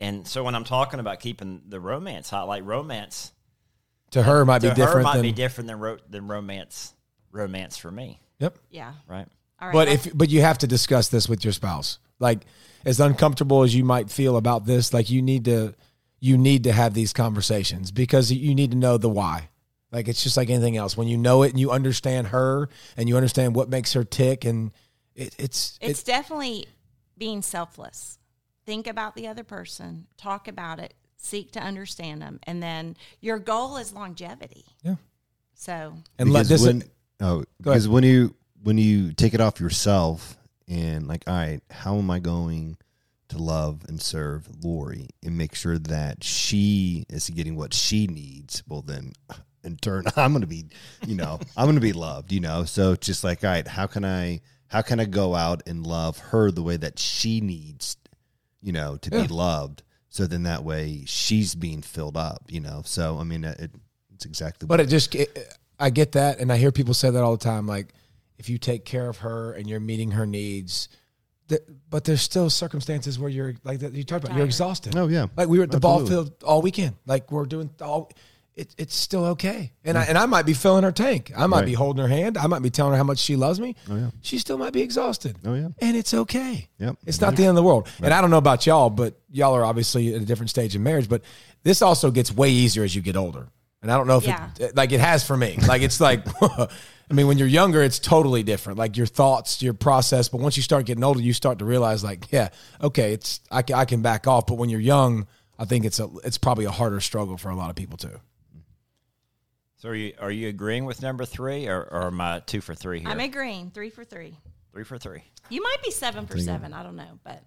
And 0.00 0.26
so 0.26 0.44
when 0.44 0.54
I'm 0.54 0.64
talking 0.64 1.00
about 1.00 1.20
keeping 1.20 1.62
the 1.68 1.80
romance 1.80 2.28
hot, 2.28 2.46
like 2.46 2.64
romance 2.64 3.32
to 4.10 4.22
her 4.22 4.44
might 4.44 4.60
to 4.60 4.66
be 4.66 4.68
her 4.68 4.74
different 4.74 5.04
might 5.04 5.14
than 5.14 5.22
be 5.22 5.32
different 5.32 5.68
than 5.68 5.78
ro- 5.78 5.98
than 6.08 6.28
romance 6.28 6.94
romance 7.32 7.76
for 7.76 7.90
me, 7.90 8.20
yep. 8.38 8.56
yeah. 8.70 8.92
right? 9.08 9.26
All 9.60 9.68
right. 9.68 9.72
But 9.72 9.88
if 9.88 10.16
but 10.16 10.30
you 10.30 10.42
have 10.42 10.58
to 10.58 10.66
discuss 10.66 11.08
this 11.08 11.28
with 11.28 11.44
your 11.44 11.52
spouse. 11.52 11.98
Like 12.20 12.44
as 12.84 13.00
uncomfortable 13.00 13.62
as 13.62 13.74
you 13.74 13.84
might 13.84 14.10
feel 14.10 14.36
about 14.36 14.66
this, 14.66 14.92
like 14.92 15.10
you 15.10 15.22
need 15.22 15.46
to 15.46 15.74
you 16.20 16.38
need 16.38 16.64
to 16.64 16.72
have 16.72 16.94
these 16.94 17.12
conversations 17.12 17.90
because 17.90 18.30
you 18.30 18.54
need 18.54 18.70
to 18.72 18.76
know 18.76 18.98
the 18.98 19.08
why. 19.08 19.48
Like 19.90 20.08
it's 20.08 20.22
just 20.22 20.36
like 20.36 20.50
anything 20.50 20.76
else. 20.76 20.96
When 20.96 21.08
you 21.08 21.16
know 21.16 21.42
it 21.44 21.50
and 21.50 21.60
you 21.60 21.70
understand 21.70 22.28
her 22.28 22.68
and 22.96 23.08
you 23.08 23.16
understand 23.16 23.54
what 23.54 23.68
makes 23.68 23.92
her 23.92 24.04
tick 24.04 24.44
and 24.44 24.72
it, 25.14 25.34
it's 25.38 25.78
It's 25.80 26.02
it, 26.02 26.06
definitely 26.06 26.66
being 27.16 27.42
selfless. 27.42 28.18
Think 28.66 28.86
about 28.86 29.14
the 29.14 29.28
other 29.28 29.44
person, 29.44 30.06
talk 30.16 30.48
about 30.48 30.80
it, 30.80 30.94
seek 31.16 31.52
to 31.52 31.60
understand 31.60 32.22
them, 32.22 32.40
and 32.44 32.62
then 32.62 32.96
your 33.20 33.38
goal 33.38 33.76
is 33.76 33.92
longevity. 33.92 34.64
Yeah. 34.82 34.96
So 35.54 35.94
and 36.18 36.30
let 36.30 36.48
Because 36.48 36.48
this 36.48 36.66
when, 36.66 36.82
oh, 37.20 37.44
because 37.58 37.88
when 37.88 38.04
you 38.04 38.34
when 38.62 38.78
you 38.78 39.12
take 39.12 39.34
it 39.34 39.40
off 39.40 39.60
yourself 39.60 40.36
and 40.66 41.06
like, 41.06 41.24
all 41.26 41.34
right, 41.34 41.60
how 41.70 41.96
am 41.98 42.10
I 42.10 42.18
going 42.18 42.78
to 43.28 43.38
love 43.38 43.84
and 43.88 44.00
serve 44.00 44.48
Lori 44.64 45.08
and 45.22 45.36
make 45.36 45.54
sure 45.54 45.78
that 45.78 46.24
she 46.24 47.04
is 47.10 47.28
getting 47.30 47.56
what 47.56 47.74
she 47.74 48.06
needs? 48.06 48.62
Well, 48.66 48.82
then 48.82 49.12
in 49.62 49.76
turn, 49.76 50.04
I'm 50.16 50.32
going 50.32 50.42
to 50.42 50.46
be, 50.46 50.66
you 51.06 51.14
know, 51.14 51.38
I'm 51.56 51.66
going 51.66 51.76
to 51.76 51.80
be 51.80 51.92
loved, 51.92 52.32
you 52.32 52.40
know. 52.40 52.64
So 52.64 52.92
it's 52.92 53.06
just 53.06 53.24
like, 53.24 53.44
all 53.44 53.50
right, 53.50 53.66
how 53.68 53.86
can 53.86 54.04
I 54.04 54.40
how 54.74 54.82
can 54.82 54.98
I 54.98 55.04
go 55.04 55.36
out 55.36 55.62
and 55.68 55.86
love 55.86 56.18
her 56.18 56.50
the 56.50 56.60
way 56.60 56.76
that 56.76 56.98
she 56.98 57.40
needs, 57.40 57.96
you 58.60 58.72
know, 58.72 58.96
to 58.96 59.08
Yeah. 59.12 59.22
be 59.22 59.28
loved? 59.28 59.84
So 60.08 60.26
then 60.26 60.42
that 60.42 60.64
way 60.64 61.04
she's 61.06 61.54
being 61.54 61.80
filled 61.80 62.16
up, 62.16 62.42
you 62.48 62.58
know. 62.58 62.82
So 62.84 63.18
I 63.20 63.22
mean, 63.22 63.44
it, 63.44 63.70
it's 64.12 64.24
exactly. 64.24 64.66
But 64.66 64.80
it 64.80 64.86
just, 64.88 65.14
it, 65.14 65.56
I 65.78 65.90
get 65.90 66.10
that, 66.12 66.40
and 66.40 66.52
I 66.52 66.56
hear 66.56 66.72
people 66.72 66.92
say 66.92 67.08
that 67.08 67.22
all 67.22 67.36
the 67.36 67.44
time. 67.44 67.68
Like, 67.68 67.94
if 68.36 68.50
you 68.50 68.58
take 68.58 68.84
care 68.84 69.08
of 69.08 69.18
her 69.18 69.52
and 69.52 69.68
you're 69.68 69.78
meeting 69.78 70.10
her 70.10 70.26
needs, 70.26 70.88
th- 71.48 71.62
but 71.88 72.02
there's 72.02 72.20
still 72.22 72.50
circumstances 72.50 73.16
where 73.16 73.30
you're 73.30 73.54
like 73.62 73.78
that 73.78 73.92
you 73.94 74.02
talked 74.02 74.24
about. 74.24 74.36
You're 74.36 74.44
exhausted. 74.44 74.96
Oh, 74.96 75.06
yeah. 75.06 75.26
like 75.36 75.48
we 75.48 75.58
were 75.58 75.64
at 75.64 75.70
the 75.70 75.78
ball 75.78 76.04
field 76.04 76.32
all 76.42 76.62
weekend. 76.62 76.96
Like 77.06 77.30
we're 77.30 77.46
doing 77.46 77.70
all. 77.80 78.10
It, 78.56 78.72
it's 78.78 78.94
still 78.94 79.24
okay, 79.34 79.72
and 79.84 79.98
I 79.98 80.04
and 80.04 80.16
I 80.16 80.26
might 80.26 80.46
be 80.46 80.52
filling 80.54 80.84
her 80.84 80.92
tank. 80.92 81.32
I 81.36 81.46
might 81.48 81.56
Right. 81.60 81.66
be 81.66 81.72
holding 81.74 82.00
her 82.02 82.08
hand. 82.08 82.38
I 82.38 82.46
might 82.46 82.62
be 82.62 82.70
telling 82.70 82.92
her 82.92 82.96
how 82.96 83.02
much 83.02 83.18
she 83.18 83.34
loves 83.34 83.58
me. 83.58 83.74
Oh, 83.90 83.96
yeah. 83.96 84.10
She 84.22 84.38
still 84.38 84.58
might 84.58 84.72
be 84.72 84.80
exhausted. 84.80 85.36
Oh, 85.44 85.54
yeah. 85.54 85.70
and 85.80 85.96
it's 85.96 86.14
okay. 86.14 86.68
Yep. 86.78 86.98
It's 87.04 87.20
not 87.20 87.34
the 87.34 87.42
end 87.42 87.50
of 87.50 87.56
the 87.56 87.64
world. 87.64 87.88
And 88.00 88.14
I 88.14 88.20
don't 88.20 88.30
know 88.30 88.38
about 88.38 88.64
y'all, 88.64 88.90
but 88.90 89.18
y'all 89.28 89.54
are 89.54 89.64
obviously 89.64 90.14
at 90.14 90.22
a 90.22 90.24
different 90.24 90.50
stage 90.50 90.76
in 90.76 90.84
marriage. 90.84 91.08
But 91.08 91.22
this 91.64 91.82
also 91.82 92.12
gets 92.12 92.30
way 92.30 92.50
easier 92.50 92.84
as 92.84 92.94
you 92.94 93.02
get 93.02 93.16
older. 93.16 93.48
And 93.82 93.90
I 93.90 93.96
don't 93.96 94.06
know 94.06 94.18
if 94.18 94.24
Yeah. 94.24 94.48
it 94.60 94.76
like 94.76 94.92
it 94.92 95.00
has 95.00 95.26
for 95.26 95.36
me. 95.36 95.58
Like 95.66 95.82
it's 95.82 96.00
like, 96.00 96.24
I 96.40 96.68
mean, 97.12 97.26
when 97.26 97.38
you're 97.38 97.48
younger, 97.48 97.82
it's 97.82 97.98
totally 97.98 98.44
different. 98.44 98.78
Like 98.78 98.96
your 98.96 99.06
thoughts, 99.06 99.62
your 99.62 99.74
process. 99.74 100.28
But 100.28 100.40
once 100.40 100.56
you 100.56 100.62
start 100.62 100.86
getting 100.86 101.02
older, 101.02 101.20
you 101.20 101.32
start 101.32 101.58
to 101.58 101.64
realize, 101.64 102.04
like, 102.04 102.30
yeah, 102.30 102.50
okay, 102.80 103.12
it's 103.14 103.40
I 103.50 103.62
can, 103.62 103.74
I 103.76 103.84
can 103.84 104.00
back 104.00 104.28
off. 104.28 104.46
But 104.46 104.58
when 104.58 104.70
you're 104.70 104.78
young, 104.80 105.26
I 105.58 105.64
think 105.64 105.84
it's 105.84 105.98
a 105.98 106.08
it's 106.22 106.38
probably 106.38 106.66
a 106.66 106.70
harder 106.70 107.00
struggle 107.00 107.36
for 107.36 107.50
a 107.50 107.56
lot 107.56 107.68
of 107.68 107.74
people 107.76 107.96
too. 107.98 108.20
So 109.84 109.90
are 109.90 109.94
you 109.94 110.14
are 110.18 110.30
you 110.30 110.48
agreeing 110.48 110.86
with 110.86 111.02
number 111.02 111.26
three, 111.26 111.68
or, 111.68 111.82
or 111.82 112.06
am 112.06 112.18
I 112.18 112.40
two 112.40 112.62
for 112.62 112.74
three 112.74 113.00
here? 113.00 113.08
I'm 113.10 113.20
agreeing. 113.20 113.70
Three 113.70 113.90
for 113.90 114.02
three. 114.02 114.34
three 114.72 114.82
for 114.82 114.96
three. 114.96 115.22
You 115.50 115.60
might 115.60 115.76
be 115.84 115.90
seven 115.90 116.26
for 116.26 116.38
seven. 116.38 116.72
I 116.72 116.82
don't 116.82 116.96
know, 116.96 117.18
but 117.22 117.42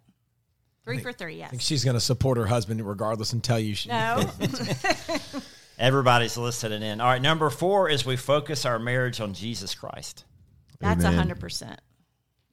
three 0.83 0.99
for 0.99 1.11
three. 1.11 1.37
Yes. 1.37 1.47
I 1.47 1.49
think 1.49 1.63
she's 1.63 1.83
going 1.83 1.95
to 1.95 1.99
support 1.99 2.37
her 2.37 2.45
husband 2.45 2.87
regardless 2.87 3.33
and 3.33 3.43
tell 3.43 3.59
you 3.59 3.73
she. 3.73 3.89
No. 3.89 4.23
Everybody's 5.79 6.37
listening 6.37 6.83
in. 6.83 7.01
All 7.01 7.07
right, 7.07 7.19
number 7.23 7.49
four 7.49 7.89
is 7.89 8.05
we 8.05 8.17
focus 8.17 8.65
our 8.65 8.77
marriage 8.77 9.19
on 9.19 9.33
Jesus 9.33 9.73
Christ. 9.73 10.23
That's 10.79 11.05
a 11.05 11.11
hundred 11.11 11.39
percent. 11.39 11.81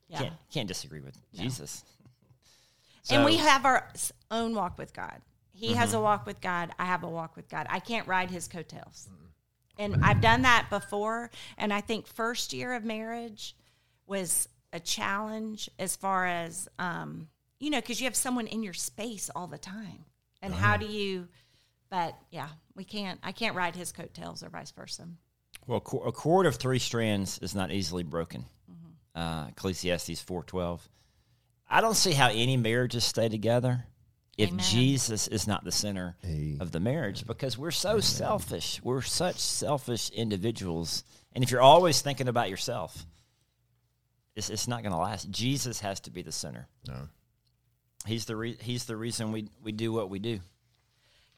Yeah. 0.09 0.19
Can't 0.21 0.35
can't 0.51 0.69
disagree 0.69 1.01
with 1.01 1.19
Jesus. 1.35 1.85
and 3.11 3.23
we 3.27 3.37
have 3.37 3.67
our 3.67 3.87
own 4.31 4.55
walk 4.55 4.79
with 4.79 4.95
God. 4.95 5.21
He 5.53 5.75
has 5.75 5.91
Mm-hmm. 5.91 5.99
a 5.99 6.01
walk 6.01 6.25
with 6.25 6.41
God. 6.41 6.71
I 6.79 6.87
have 6.87 7.03
a 7.03 7.09
walk 7.11 7.37
with 7.37 7.51
God. 7.51 7.67
I 7.69 7.81
can't 7.81 8.09
ride 8.09 8.31
his 8.31 8.49
coattails. 8.49 9.11
And 9.79 10.05
I've 10.05 10.21
done 10.21 10.43
that 10.43 10.67
before. 10.71 11.31
And 11.59 11.73
I 11.73 11.81
think 11.81 12.07
first 12.07 12.53
year 12.53 12.75
of 12.75 12.85
marriage 12.85 13.57
was 14.07 14.49
a 14.73 14.81
challenge 14.81 15.69
as 15.79 15.97
far 15.97 16.27
as, 16.27 16.69
um, 16.79 17.29
you 17.61 17.71
know, 17.71 17.81
because 17.81 18.01
you 18.01 18.05
have 18.07 18.17
someone 18.17 18.47
in 18.47 18.63
your 18.63 18.73
space 18.75 19.31
all 19.35 19.47
the 19.47 19.59
time. 19.59 20.05
And 20.43 20.53
Uh-huh. 20.53 20.63
how 20.63 20.77
do 20.77 20.87
you, 20.87 21.29
but 21.91 22.17
yeah, 22.31 22.49
we 22.75 22.85
can't, 22.85 23.19
I 23.23 23.33
can't 23.33 23.57
ride 23.57 23.75
his 23.77 23.93
coattails 23.93 24.43
or 24.43 24.49
vice 24.49 24.71
versa. 24.71 25.09
Well, 25.67 25.79
a 25.79 26.13
cord 26.13 26.47
of 26.47 26.57
three 26.57 26.79
strands 26.79 27.39
is 27.39 27.55
not 27.55 27.71
easily 27.73 28.03
broken. 28.03 28.45
Uh, 29.15 29.47
Ecclesiastes 29.51 30.21
four 30.21 30.43
twelve. 30.43 30.87
I 31.71 31.81
don't 31.81 31.95
see 31.95 32.13
how 32.13 32.29
any 32.31 32.57
marriages 32.57 33.05
stay 33.05 33.29
together 33.29 33.87
if 34.37 34.51
Amen. 34.51 34.65
Jesus 34.65 35.29
is 35.29 35.47
not 35.47 35.65
the 35.65 35.73
center 35.73 36.17
Hey. 36.23 36.57
of 36.61 36.73
the 36.73 36.81
marriage 36.81 37.27
because 37.27 37.57
we're 37.57 37.71
so 37.71 38.01
selfish. 38.01 38.81
We're 38.83 39.03
such 39.03 39.37
selfish 39.39 40.11
individuals, 40.11 41.05
and 41.33 41.43
if 41.45 41.51
you're 41.51 41.61
always 41.61 42.01
thinking 42.01 42.29
about 42.29 42.51
yourself, 42.51 43.07
it's, 44.37 44.51
it's 44.51 44.67
not 44.67 44.83
going 44.83 44.93
to 44.93 44.99
last. 44.99 45.31
Jesus 45.31 45.81
has 45.81 46.01
to 46.01 46.11
be 46.11 46.23
the 46.23 46.33
center. 46.33 46.67
No. 46.89 47.09
He's 48.07 48.25
the 48.25 48.37
re- 48.37 48.59
he's 48.61 48.85
the 48.85 48.97
reason 48.97 49.33
we 49.33 49.49
we 49.63 49.73
do 49.73 49.93
what 49.93 50.11
we 50.11 50.19
do. 50.19 50.41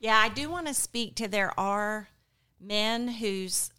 Yeah, 0.01 0.17
I 0.19 0.29
do 0.29 0.51
want 0.51 0.67
to 0.67 0.75
speak 0.75 1.15
to 1.17 1.29
there 1.29 1.59
are 1.59 2.09
men 2.61 3.09
whose 3.09 3.71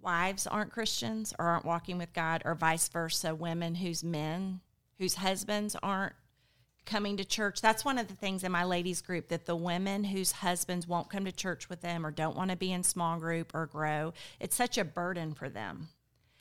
wives 0.00 0.46
aren't 0.46 0.72
Christians 0.72 1.34
or 1.38 1.46
aren't 1.46 1.64
walking 1.64 1.98
with 1.98 2.12
God, 2.12 2.42
or 2.44 2.54
vice 2.54 2.88
versa, 2.88 3.34
women 3.34 3.74
whose 3.76 4.02
men, 4.04 4.60
whose 4.98 5.16
husbands 5.16 5.76
aren't 5.82 6.14
coming 6.86 7.16
to 7.16 7.24
church. 7.24 7.60
That's 7.60 7.84
one 7.84 7.98
of 7.98 8.08
the 8.08 8.14
things 8.14 8.44
in 8.44 8.52
my 8.52 8.64
ladies 8.64 9.02
group 9.02 9.28
that 9.28 9.46
the 9.46 9.56
women 9.56 10.04
whose 10.04 10.32
husbands 10.32 10.86
won't 10.86 11.10
come 11.10 11.24
to 11.24 11.32
church 11.32 11.68
with 11.68 11.80
them 11.80 12.06
or 12.06 12.10
don't 12.10 12.36
want 12.36 12.50
to 12.50 12.56
be 12.56 12.72
in 12.72 12.82
small 12.82 13.18
group 13.18 13.52
or 13.54 13.66
grow, 13.66 14.14
it's 14.40 14.56
such 14.56 14.78
a 14.78 14.84
burden 14.84 15.34
for 15.34 15.48
them. 15.48 15.88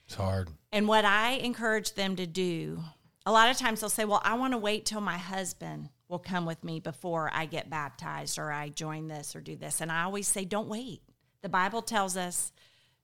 It's 0.06 0.16
hard. 0.16 0.50
And 0.72 0.88
what 0.88 1.04
I 1.04 1.32
encourage 1.32 1.94
them 1.94 2.16
to 2.18 2.28
do, 2.28 2.80
a 3.26 3.32
lot 3.32 3.50
of 3.50 3.58
times 3.58 3.82
they'll 3.82 3.90
say, 3.90 4.06
Well, 4.06 4.22
I 4.24 4.36
want 4.36 4.54
to 4.54 4.58
wait 4.58 4.86
till 4.86 5.02
my 5.02 5.18
husband 5.18 5.90
will 6.08 6.20
come 6.20 6.46
with 6.46 6.64
me 6.64 6.80
before 6.80 7.32
I 7.34 7.48
get 7.48 7.70
baptized 7.70 8.38
or 8.38 8.52
I 8.52 8.70
join 8.70 9.08
this 9.08 9.36
or 9.36 9.42
do 9.42 9.56
this. 9.56 9.82
And 9.82 9.92
I 9.92 10.04
always 10.04 10.28
say, 10.28 10.46
Don't 10.46 10.70
wait. 10.70 11.02
The 11.42 11.50
Bible 11.50 11.82
tells 11.82 12.16
us 12.16 12.52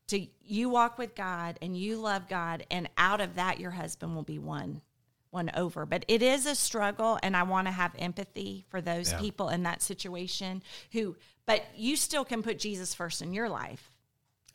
to 0.08 0.28
you 0.44 0.70
walk 0.70 0.98
with 0.98 1.16
God 1.16 1.58
and 1.62 1.76
you 1.76 1.98
love 1.98 2.28
God, 2.28 2.66
and 2.70 2.90
out 2.98 3.22
of 3.22 3.36
that, 3.36 3.60
your 3.60 3.72
husband 3.72 4.16
will 4.16 4.24
be 4.24 4.40
one 4.40 4.82
one 5.32 5.50
over. 5.56 5.86
But 5.86 6.06
it 6.08 6.22
is 6.22 6.46
a 6.46 6.54
struggle, 6.56 7.18
and 7.24 7.36
I 7.36 7.44
want 7.44 7.68
to 7.68 7.72
have 7.72 7.94
empathy 7.98 8.66
for 8.70 8.82
those 8.82 9.12
Yeah. 9.12 9.20
people 9.20 9.50
in 9.50 9.64
that 9.64 9.82
situation 9.82 10.62
who. 10.92 11.16
But 11.48 11.64
you 11.76 11.96
still 11.96 12.24
can 12.24 12.44
put 12.44 12.60
Jesus 12.60 12.94
first 12.94 13.22
in 13.22 13.34
your 13.34 13.50
life, 13.50 13.92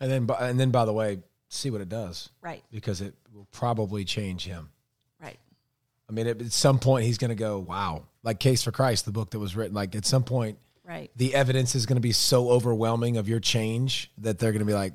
And 0.01 0.11
then, 0.11 0.25
by- 0.27 0.49
and 0.49 0.61
then, 0.61 0.71
by 0.71 0.85
the 0.85 0.93
way, 0.93 1.19
see 1.49 1.71
what 1.71 1.81
it 1.81 1.89
does 1.89 2.29
right? 2.41 2.62
because 2.71 3.01
it 3.01 3.15
will 3.33 3.47
probably 3.51 4.05
change 4.05 4.45
him. 4.45 4.71
Right. 5.21 5.39
I 6.09 6.12
mean, 6.12 6.27
at, 6.27 6.41
at 6.41 6.53
some 6.53 6.79
point, 6.79 7.05
he's 7.07 7.19
going 7.19 7.31
to 7.31 7.35
go, 7.35 7.59
"Wow!" 7.59 8.05
Like 8.23 8.39
Case 8.39 8.62
for 8.62 8.71
Christ, 8.73 9.05
the 9.05 9.11
book 9.12 9.31
that 9.31 9.39
was 9.39 9.57
written. 9.57 9.75
Like 9.75 9.95
at 9.97 10.05
some 10.07 10.23
point, 10.25 10.59
Right. 10.85 11.11
the 11.17 11.35
evidence 11.35 11.75
is 11.75 11.87
going 11.87 11.97
to 11.97 12.01
be 12.03 12.12
so 12.12 12.51
overwhelming 12.51 13.17
of 13.17 13.29
your 13.29 13.41
change 13.41 14.11
that 14.19 14.39
they're 14.39 14.53
going 14.53 14.61
to 14.61 14.65
be 14.67 14.75
like, 14.75 14.95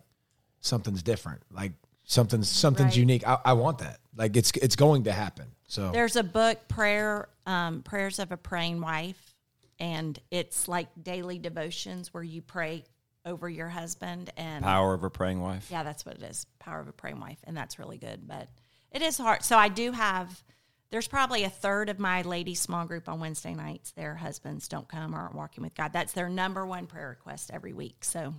"Something's 0.62 1.04
different." 1.04 1.42
Like 1.52 1.74
something's 2.04 2.50
something's 2.50 2.92
Right. 2.92 2.98
unique. 2.98 3.28
I, 3.28 3.38
I 3.46 3.54
want 3.54 3.80
that. 3.80 4.00
Like 4.16 4.36
it's 4.38 4.52
it's 4.52 4.76
going 4.76 5.04
to 5.06 5.12
happen. 5.12 5.48
So 5.72 5.90
There's 5.92 6.18
a 6.18 6.24
book, 6.24 6.68
prayer, 6.68 7.30
um, 7.46 7.82
prayers 7.82 8.20
of 8.20 8.34
a 8.34 8.38
praying 8.38 8.82
wife, 8.82 9.34
and 9.80 10.20
it's 10.30 10.68
like 10.68 10.90
daily 11.02 11.40
devotions 11.40 12.14
where 12.14 12.24
you 12.24 12.42
pray 12.42 12.84
over 13.26 13.50
your 13.50 13.70
husband 13.70 14.32
and 14.36 14.66
Power 14.66 14.94
of 14.94 15.06
a 15.06 15.10
praying 15.10 15.40
wife. 15.40 15.70
yeah, 15.72 15.84
that's 15.84 16.06
what 16.06 16.16
it 16.16 16.24
is, 16.24 16.46
power 16.60 16.82
of 16.82 16.90
a 16.90 16.92
praying 16.92 17.22
wife, 17.22 17.38
and 17.46 17.56
that's 17.56 17.80
really 17.80 17.98
good. 17.98 18.28
But 18.28 18.50
it 18.92 19.02
is 19.02 19.18
hard. 19.18 19.44
So 19.46 19.58
I 19.58 19.70
do 19.70 19.94
have. 19.94 20.44
There's 20.90 21.08
probably 21.08 21.46
a 21.46 21.50
third 21.50 21.88
of 21.88 22.00
my 22.00 22.22
ladies' 22.24 22.60
small 22.60 22.86
group 22.86 23.08
on 23.08 23.22
Wednesday 23.22 23.54
nights. 23.56 23.92
Their 23.92 24.16
husbands 24.16 24.68
don't 24.68 24.90
come 24.90 25.16
or 25.16 25.20
aren't 25.20 25.36
walking 25.36 25.64
with 25.64 25.74
God. 25.74 25.94
That's 25.94 26.12
their 26.12 26.28
number 26.28 26.66
one 26.66 26.86
prayer 26.86 27.08
request 27.08 27.50
every 27.54 27.72
week. 27.72 28.04
So 28.04 28.34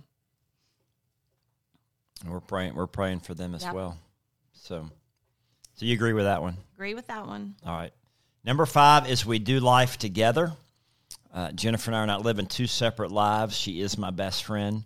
And 2.21 2.31
we're 2.31 2.41
praying. 2.41 2.75
We're 2.75 2.85
praying 2.85 3.21
for 3.21 3.33
them 3.33 3.55
as 3.55 3.63
Yep. 3.63 3.73
well. 3.73 3.97
So, 4.51 4.87
so 5.75 5.85
you 5.85 5.93
agree 5.93 6.13
with 6.13 6.25
that 6.25 6.41
one? 6.41 6.57
agree 6.75 6.93
with 6.95 7.07
that 7.07 7.25
one. 7.25 7.55
All 7.65 7.75
right. 7.75 7.93
Number 8.43 8.65
five 8.65 9.09
is 9.09 9.25
we 9.25 9.39
do 9.39 9.59
life 9.59 9.97
together. 9.97 10.51
Uh, 11.33 11.51
Jennifer 11.53 11.91
and 11.91 11.95
I 11.95 11.99
are 11.99 12.07
not 12.07 12.23
living 12.23 12.45
two 12.45 12.67
separate 12.67 13.11
lives. 13.11 13.57
She 13.57 13.81
is 13.81 13.97
my 13.97 14.11
best 14.11 14.43
friend, 14.43 14.83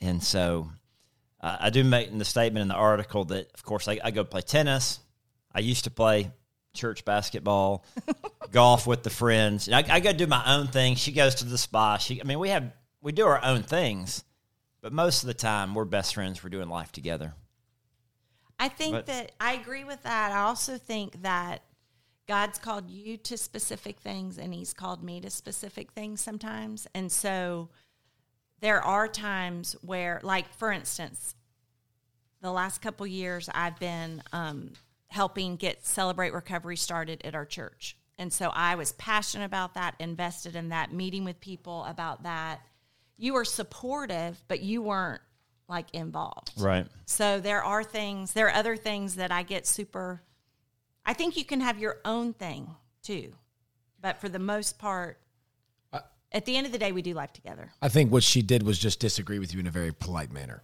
and 0.00 0.22
so 0.22 0.68
uh, 1.40 1.56
I 1.60 1.70
do 1.70 1.84
make 1.84 2.08
in 2.08 2.18
the 2.18 2.24
statement 2.24 2.62
in 2.62 2.68
the 2.68 2.74
article 2.74 3.24
that, 3.26 3.50
of 3.54 3.62
course, 3.64 3.88
I, 3.88 4.00
I 4.02 4.10
go 4.10 4.24
play 4.24 4.42
tennis. 4.42 5.00
I 5.54 5.60
used 5.60 5.84
to 5.84 5.90
play 5.90 6.30
church 6.74 7.04
basketball, 7.04 7.84
golf 8.50 8.86
with 8.86 9.02
the 9.02 9.10
friends. 9.10 9.68
I, 9.68 9.84
I 9.88 10.00
go 10.00 10.12
do 10.12 10.26
my 10.26 10.42
own 10.56 10.66
thing. 10.66 10.96
She 10.96 11.12
goes 11.12 11.36
to 11.36 11.44
the 11.44 11.58
spa. 11.58 11.98
She, 11.98 12.20
I 12.20 12.24
mean, 12.24 12.38
we 12.38 12.50
have 12.50 12.72
we 13.00 13.12
do 13.12 13.26
our 13.26 13.44
own 13.44 13.62
things, 13.62 14.24
but 14.80 14.92
most 14.92 15.22
of 15.22 15.26
the 15.26 15.34
time 15.34 15.74
we're 15.74 15.84
best 15.84 16.14
friends. 16.14 16.42
We're 16.42 16.50
doing 16.50 16.68
life 16.68 16.92
together. 16.92 17.34
I 18.62 18.68
think 18.68 18.92
But- 18.92 19.06
that 19.06 19.32
I 19.40 19.54
agree 19.54 19.82
with 19.82 20.04
that. 20.04 20.30
I 20.30 20.42
also 20.42 20.78
think 20.78 21.22
that 21.22 21.64
God's 22.28 22.60
called 22.60 22.88
you 22.88 23.16
to 23.16 23.36
specific 23.36 23.98
things 23.98 24.38
and 24.38 24.54
he's 24.54 24.72
called 24.72 25.02
me 25.02 25.20
to 25.20 25.30
specific 25.30 25.90
things 25.90 26.20
sometimes. 26.20 26.86
And 26.94 27.10
so 27.10 27.70
there 28.60 28.80
are 28.80 29.08
times 29.08 29.74
where 29.82 30.20
like 30.22 30.48
for 30.54 30.70
instance, 30.70 31.34
the 32.40 32.52
last 32.52 32.80
couple 32.80 33.04
years 33.04 33.50
I've 33.52 33.80
been 33.80 34.22
um, 34.32 34.74
helping 35.08 35.56
get 35.56 35.84
Celebrate 35.84 36.32
Recovery 36.32 36.76
started 36.76 37.20
at 37.24 37.34
our 37.34 37.44
church. 37.44 37.96
And 38.16 38.32
so 38.32 38.50
I 38.54 38.76
was 38.76 38.92
passionate 38.92 39.46
about 39.46 39.74
that, 39.74 39.96
invested 39.98 40.54
in 40.54 40.68
that, 40.68 40.92
meeting 40.92 41.24
with 41.24 41.40
people 41.40 41.82
about 41.86 42.22
that. 42.22 42.60
You 43.16 43.34
were 43.34 43.44
supportive, 43.44 44.44
but 44.46 44.60
you 44.60 44.82
weren't 44.82 45.22
like 45.72 45.92
involved. 45.92 46.52
Right. 46.58 46.86
So 47.06 47.40
there 47.40 47.62
are 47.64 47.82
things, 47.82 48.32
there 48.32 48.46
are 48.46 48.54
other 48.54 48.76
things 48.76 49.16
that 49.16 49.32
I 49.32 49.42
get 49.42 49.66
super. 49.66 50.22
I 51.04 51.14
think 51.14 51.36
you 51.36 51.44
can 51.44 51.60
have 51.60 51.78
your 51.78 51.96
own 52.04 52.32
thing 52.32 52.68
too, 53.02 53.32
but 54.00 54.20
for 54.20 54.28
the 54.28 54.38
most 54.38 54.78
part, 54.78 55.18
at 56.34 56.46
the 56.46 56.56
end 56.56 56.64
of 56.66 56.72
the 56.72 56.78
day, 56.78 56.92
we 56.92 57.02
do 57.02 57.12
life 57.12 57.32
together. 57.34 57.70
I 57.82 57.88
think 57.90 58.10
what 58.10 58.22
she 58.22 58.40
did 58.40 58.62
was 58.62 58.78
just 58.78 59.00
disagree 59.00 59.38
with 59.38 59.52
you 59.52 59.60
in 59.60 59.66
a 59.66 59.70
very 59.70 59.92
polite 59.92 60.32
manner. 60.32 60.62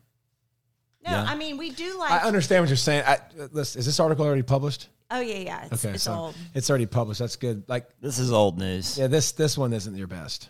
No, 1.05 1.11
Yeah. 1.13 1.25
I 1.25 1.35
mean 1.37 1.59
we 1.59 1.71
do 1.71 1.99
like. 1.99 2.11
I 2.11 2.21
understand 2.27 2.63
what 2.63 2.69
you're 2.71 2.77
saying. 2.77 3.05
I, 3.07 3.19
listen, 3.53 3.79
is 3.79 3.87
this 3.87 4.01
article 4.01 4.25
already 4.25 4.43
published? 4.43 4.89
oh 5.11 5.21
yeah, 5.21 5.37
yeah, 5.39 5.69
it's, 5.71 5.85
it's 5.85 6.03
so 6.05 6.13
old. 6.15 6.35
it's 6.55 6.69
already 6.71 6.87
published. 6.87 7.21
That's 7.21 7.37
good. 7.37 7.65
Like, 7.67 7.89
This 8.01 8.19
is 8.19 8.31
old 8.33 8.59
news. 8.59 8.99
yeah, 8.99 9.07
this 9.09 9.33
this 9.33 9.57
one 9.59 9.73
isn't 9.73 9.95
your 9.97 10.07
best. 10.07 10.49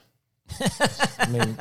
I 1.19 1.27
mean, 1.29 1.59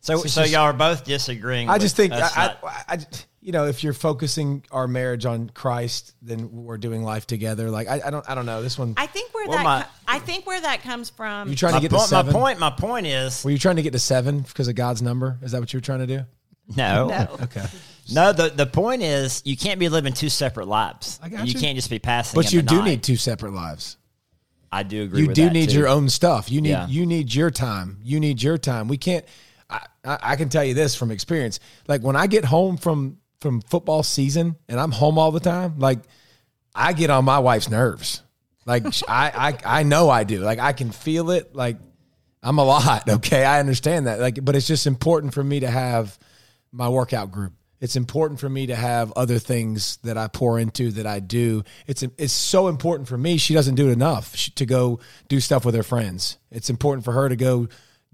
So, 0.00 0.22
It's 0.22 0.32
so 0.32 0.42
just- 0.42 0.52
y'all 0.52 0.62
are 0.62 0.72
both 0.72 1.04
disagreeing. 1.04 1.68
I 1.68 1.78
just 1.78 1.94
think 1.96 2.12
I, 2.12 2.16
I, 2.16 2.20
not- 2.46 2.58
I, 2.64 2.82
I- 2.88 3.06
you 3.42 3.52
know, 3.52 3.66
if 3.66 3.82
you're 3.82 3.94
focusing 3.94 4.62
our 4.70 4.86
marriage 4.86 5.24
on 5.24 5.48
Christ, 5.48 6.14
then 6.20 6.50
we're 6.52 6.76
doing 6.76 7.02
life 7.02 7.26
together. 7.26 7.70
Like, 7.70 7.88
I, 7.88 8.02
I 8.04 8.10
don't, 8.10 8.28
I 8.28 8.34
don't 8.34 8.44
know. 8.44 8.62
This 8.62 8.78
one, 8.78 8.92
I 8.98 9.06
think 9.06 9.32
where 9.32 9.48
Well, 9.48 9.56
that 9.58 9.64
my- 9.64 9.82
co- 9.82 9.88
I 10.08 10.18
think 10.18 10.46
where 10.46 10.60
that 10.60 10.82
comes 10.82 11.08
from. 11.08 11.48
you 11.48 11.56
trying 11.56 11.72
my, 11.72 11.78
to 11.78 11.82
get 11.88 11.90
to 11.90 11.96
point, 11.96 12.10
my 12.26 12.32
point. 12.32 12.58
My 12.58 12.70
point 12.70 13.06
is 13.06 13.42
Were 13.44 13.50
you 13.50 13.58
trying 13.58 13.76
to 13.76 13.82
get 13.82 13.92
to 13.94 13.98
seven 13.98 14.40
because 14.40 14.68
of 14.68 14.74
God's 14.74 15.00
number? 15.00 15.38
Is 15.42 15.52
that 15.52 15.60
what 15.60 15.72
you 15.72 15.78
were 15.78 15.82
trying 15.82 16.00
to 16.00 16.06
do? 16.06 16.20
no, 16.76 17.08
no, 17.08 17.28
Okay, 17.42 17.64
no. 18.12 18.32
The 18.32 18.50
the 18.50 18.66
point 18.66 19.02
is 19.02 19.42
you 19.44 19.56
can't 19.56 19.80
be 19.80 19.88
living 19.88 20.12
two 20.12 20.28
separate 20.28 20.68
lives. 20.68 21.18
I 21.22 21.28
got 21.28 21.46
you. 21.46 21.54
you. 21.54 21.58
can't 21.60 21.76
just 21.76 21.90
be 21.90 21.98
passing. 21.98 22.38
but 22.38 22.52
you 22.52 22.62
do 22.62 22.76
night. 22.76 22.84
need 22.84 23.02
two 23.02 23.16
separate 23.16 23.52
lives. 23.54 23.96
I 24.70 24.82
do 24.84 25.02
agree. 25.02 25.22
you 25.22 25.26
with 25.28 25.34
do 25.36 25.44
that, 25.46 25.52
need 25.52 25.70
too. 25.70 25.78
your 25.78 25.88
own 25.88 26.08
stuff. 26.08 26.50
You 26.50 26.60
need 26.60 26.70
Yeah. 26.70 26.86
you 26.86 27.06
need 27.06 27.34
your 27.34 27.50
time. 27.50 27.98
You 28.04 28.20
need 28.20 28.42
your 28.42 28.56
time. 28.58 28.86
We 28.86 28.98
can't. 28.98 29.24
I, 29.70 30.18
I, 30.22 30.36
can 30.36 30.48
tell 30.48 30.64
you 30.64 30.74
this 30.74 30.94
from 30.94 31.10
experience. 31.10 31.60
Like 31.86 32.02
when 32.02 32.16
I 32.16 32.26
get 32.26 32.44
home 32.44 32.76
from 32.76 33.18
from 33.40 33.60
football 33.62 34.02
season 34.02 34.56
and 34.68 34.78
I'm 34.78 34.90
home 34.90 35.18
all 35.18 35.30
the 35.30 35.40
time, 35.40 35.78
like 35.78 36.00
I 36.74 36.92
get 36.92 37.10
on 37.10 37.24
my 37.24 37.38
wife's 37.38 37.70
nerves. 37.70 38.22
Like 38.66 38.84
I 39.08 39.58
I 39.64 39.80
I 39.80 39.82
know 39.82 40.10
I 40.10 40.24
do. 40.24 40.40
Like 40.40 40.58
I 40.58 40.72
can 40.72 40.90
feel 40.90 41.30
it. 41.30 41.54
Like 41.54 41.76
I'm 42.42 42.58
a 42.58 42.64
lot. 42.64 43.08
Okay, 43.08 43.44
I 43.44 43.60
understand 43.60 44.06
that. 44.06 44.20
Like, 44.20 44.42
but 44.42 44.56
it's 44.56 44.66
just 44.66 44.86
important 44.86 45.34
for 45.34 45.42
me 45.42 45.60
to 45.60 45.70
have 45.70 46.18
my 46.72 46.88
workout 46.88 47.30
group. 47.30 47.52
It's 47.80 47.96
important 47.96 48.40
for 48.40 48.48
me 48.48 48.66
to 48.66 48.76
have 48.76 49.12
other 49.12 49.38
things 49.38 49.96
that 50.04 50.18
I 50.18 50.28
pour 50.28 50.58
into 50.58 50.90
that 50.92 51.06
I 51.06 51.20
do. 51.20 51.64
It's 51.86 52.02
it's 52.02 52.32
so 52.32 52.68
important 52.68 53.08
for 53.08 53.16
me. 53.16 53.38
She 53.38 53.54
doesn't 53.54 53.74
do 53.74 53.88
it 53.88 53.92
enough 53.92 54.36
she, 54.36 54.50
to 54.52 54.66
go 54.66 55.00
do 55.28 55.40
stuff 55.40 55.64
with 55.64 55.74
her 55.74 55.82
friends. 55.82 56.38
It's 56.50 56.68
important 56.68 57.04
for 57.04 57.12
her 57.12 57.28
to 57.28 57.36
go 57.36 57.68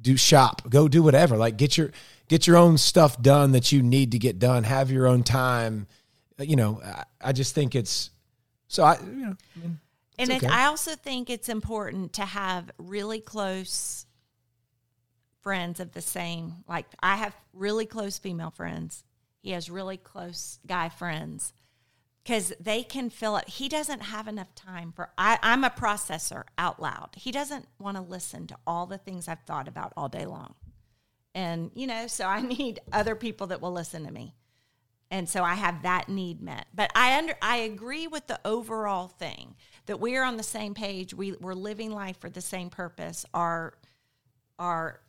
do 0.06 0.16
shop, 0.16 0.62
go 0.70 0.86
do 0.86 1.02
whatever. 1.02 1.36
Like 1.36 1.56
get 1.56 1.76
your 1.76 1.90
get 2.28 2.46
your 2.46 2.56
own 2.56 2.78
stuff 2.78 3.20
done 3.20 3.52
that 3.52 3.72
you 3.72 3.82
need 3.82 4.12
to 4.12 4.18
get 4.18 4.38
done. 4.38 4.62
Have 4.62 4.90
your 4.90 5.06
own 5.08 5.24
time. 5.24 5.88
You 6.38 6.54
know, 6.54 6.80
I, 6.82 7.04
I 7.20 7.32
just 7.32 7.54
think 7.54 7.74
it's 7.74 8.10
so. 8.68 8.84
I 8.84 8.98
you 9.00 9.26
know, 9.26 9.36
I 9.56 9.58
mean, 9.58 9.80
and 10.18 10.30
okay. 10.30 10.46
I 10.46 10.66
also 10.66 10.94
think 10.94 11.28
it's 11.28 11.48
important 11.48 12.12
to 12.14 12.22
have 12.22 12.70
really 12.78 13.20
close 13.20 14.06
friends 15.42 15.80
of 15.80 15.92
the 15.92 16.00
same. 16.00 16.52
Like 16.68 16.86
I 17.02 17.16
have 17.16 17.34
really 17.52 17.86
close 17.86 18.16
female 18.16 18.50
friends. 18.50 19.02
He 19.42 19.50
has 19.50 19.68
really 19.68 19.96
close 19.96 20.60
guy 20.66 20.88
friends 20.88 21.52
because 22.26 22.52
they 22.58 22.82
can 22.82 23.08
fill 23.08 23.36
it. 23.36 23.48
He 23.48 23.68
doesn't 23.68 24.00
have 24.00 24.26
enough 24.26 24.54
time 24.54 24.92
for. 24.92 25.10
I, 25.16 25.38
I'm 25.42 25.62
a 25.62 25.70
processor 25.70 26.44
out 26.58 26.82
loud. 26.82 27.10
He 27.16 27.30
doesn't 27.30 27.66
want 27.78 27.96
to 27.96 28.02
listen 28.02 28.46
to 28.48 28.56
all 28.66 28.86
the 28.86 28.98
things 28.98 29.28
I've 29.28 29.42
thought 29.42 29.68
about 29.68 29.92
all 29.96 30.08
day 30.08 30.26
long, 30.26 30.54
and 31.34 31.70
you 31.74 31.86
know, 31.86 32.06
so 32.06 32.26
I 32.26 32.40
need 32.58 32.80
other 32.92 33.14
people 33.14 33.48
that 33.48 33.60
will 33.60 33.72
listen 33.72 34.04
to 34.04 34.12
me 34.12 34.34
and 35.10 35.28
so 35.28 35.44
I 35.44 35.54
have 35.54 35.82
that 35.82 36.08
need 36.08 36.42
met. 36.42 36.66
But 36.74 36.90
I 36.94 37.18
under 37.18 37.34
I 37.40 37.58
agree 37.58 38.06
with 38.06 38.26
the 38.26 38.40
overall 38.44 39.08
thing 39.08 39.54
that 39.86 40.00
we 40.00 40.16
are 40.16 40.24
on 40.24 40.36
the 40.36 40.42
same 40.42 40.74
page. 40.74 41.14
We 41.14 41.32
we're 41.40 41.54
living 41.54 41.92
life 41.92 42.18
for 42.18 42.28
the 42.28 42.40
same 42.40 42.70
purpose. 42.70 43.24
Our 43.32 43.74
our 44.58 45.00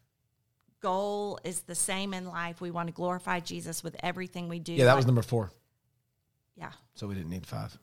goal 0.81 1.39
is 1.43 1.61
the 1.61 1.75
same 1.75 2.13
in 2.13 2.27
life. 2.27 2.61
We 2.61 2.69
want 2.69 2.87
to 2.87 2.93
glorify 2.93 3.39
Jesus 3.39 3.83
with 3.83 3.95
everything 4.03 4.47
we 4.47 4.59
do. 4.59 4.73
yeah, 4.73 4.85
that 4.85 4.95
was 4.95 5.05
number 5.05 5.23
four. 5.23 5.51
Yeah. 6.57 6.71
So 6.95 7.07
we 7.07 7.15
didn't 7.15 7.29
need 7.29 7.45
five. 7.45 7.77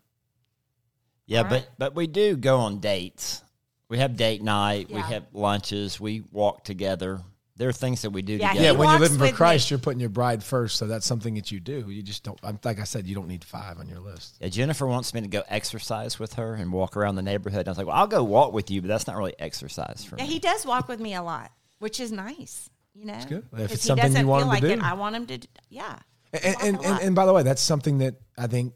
Yeah, 1.26 1.38
All 1.38 1.44
but 1.44 1.50
right. 1.52 1.68
but 1.78 1.94
we 1.94 2.06
do 2.06 2.36
go 2.36 2.58
on 2.58 2.80
dates. 2.80 3.42
We 3.88 3.98
have 3.98 4.16
date 4.16 4.42
night. 4.42 4.90
We 4.90 5.00
have 5.00 5.24
lunches. 5.32 6.00
We 6.00 6.22
walk 6.32 6.64
together. 6.64 7.20
There 7.56 7.68
are 7.68 7.72
things 7.72 8.02
that 8.02 8.10
we 8.10 8.22
do 8.22 8.32
Yeah, 8.32 8.48
together. 8.48 8.64
Yeah, 8.64 8.72
when 8.72 8.90
you're 8.90 8.98
living 8.98 9.16
for 9.18 9.30
Christ, 9.32 9.70
me. 9.70 9.74
you're 9.74 9.78
putting 9.80 10.00
your 10.00 10.08
bride 10.08 10.42
first. 10.42 10.76
So 10.76 10.88
that's 10.88 11.06
something 11.06 11.34
that 11.34 11.52
you 11.52 11.60
do. 11.60 11.88
You 11.88 12.02
just 12.02 12.24
don't. 12.24 12.38
I'm, 12.42 12.58
like 12.64 12.80
I 12.80 12.84
said, 12.84 13.06
you 13.06 13.14
don't 13.14 13.28
need 13.28 13.44
five 13.44 13.78
on 13.78 13.88
your 13.88 14.00
list. 14.00 14.36
Yeah, 14.40 14.48
Jennifer 14.48 14.86
wants 14.88 15.14
me 15.14 15.20
to 15.20 15.28
go 15.28 15.44
exercise 15.48 16.18
with 16.18 16.34
her 16.34 16.54
and 16.54 16.72
walk 16.72 16.96
around 16.96 17.14
the 17.14 17.22
neighborhood. 17.22 17.68
I 17.68 17.70
was 17.70 17.78
like, 17.78 17.86
well, 17.86 17.94
I'll 17.96 18.08
go 18.08 18.24
walk 18.24 18.52
with 18.52 18.70
you, 18.72 18.82
but 18.82 18.88
that's 18.88 19.06
not 19.06 19.16
really 19.16 19.34
exercise 19.38 20.04
for 20.04 20.16
Yeah, 20.18 20.24
me. 20.24 20.30
he 20.32 20.38
does 20.40 20.66
walk 20.66 20.88
with 20.88 20.98
me 20.98 21.14
a 21.14 21.22
lot, 21.22 21.52
which 21.78 22.00
is 22.00 22.10
nice. 22.10 22.68
You 22.96 23.04
know, 23.06 23.20
good. 23.28 23.44
If 23.44 23.50
'Cause 23.52 23.60
it's 23.60 23.82
he 23.84 23.86
something 23.86 24.06
you 24.06 24.12
doesn't 24.14 24.26
want 24.26 24.42
feel 24.44 24.50
him 24.52 24.60
to 24.60 24.66
like 24.68 24.78
it. 24.78 24.82
I 24.84 24.92
want 24.94 25.14
him 25.16 25.26
to. 25.26 25.38
d- 25.38 25.48
Yeah. 25.68 25.98
And 26.42 26.56
and, 26.62 26.84
and 26.84 27.00
and 27.02 27.14
by 27.14 27.26
the 27.26 27.32
way, 27.32 27.42
that's 27.42 27.62
something 27.62 27.98
that 27.98 28.16
I 28.36 28.46
think 28.46 28.74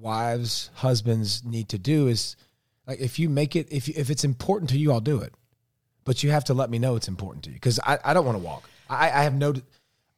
wives, 0.00 0.70
husbands 0.74 1.44
need 1.44 1.68
to 1.70 1.78
do 1.78 2.08
is 2.08 2.36
like 2.86 3.00
if 3.00 3.18
you 3.18 3.28
make 3.28 3.56
it 3.56 3.68
if 3.70 3.88
you, 3.88 3.94
if 3.96 4.10
it's 4.10 4.24
important 4.24 4.70
to 4.70 4.78
you, 4.78 4.92
I'll 4.92 5.00
do 5.00 5.20
it. 5.20 5.32
But 6.04 6.22
you 6.22 6.30
have 6.30 6.44
to 6.44 6.54
let 6.54 6.70
me 6.70 6.78
know 6.78 6.96
it's 6.96 7.08
important 7.08 7.44
to 7.44 7.50
you 7.50 7.54
because 7.54 7.78
I, 7.80 7.98
I 8.04 8.14
don't 8.14 8.24
want 8.24 8.38
to 8.38 8.42
walk. 8.44 8.68
I, 8.88 9.06
I 9.10 9.22
have 9.24 9.34
no. 9.34 9.54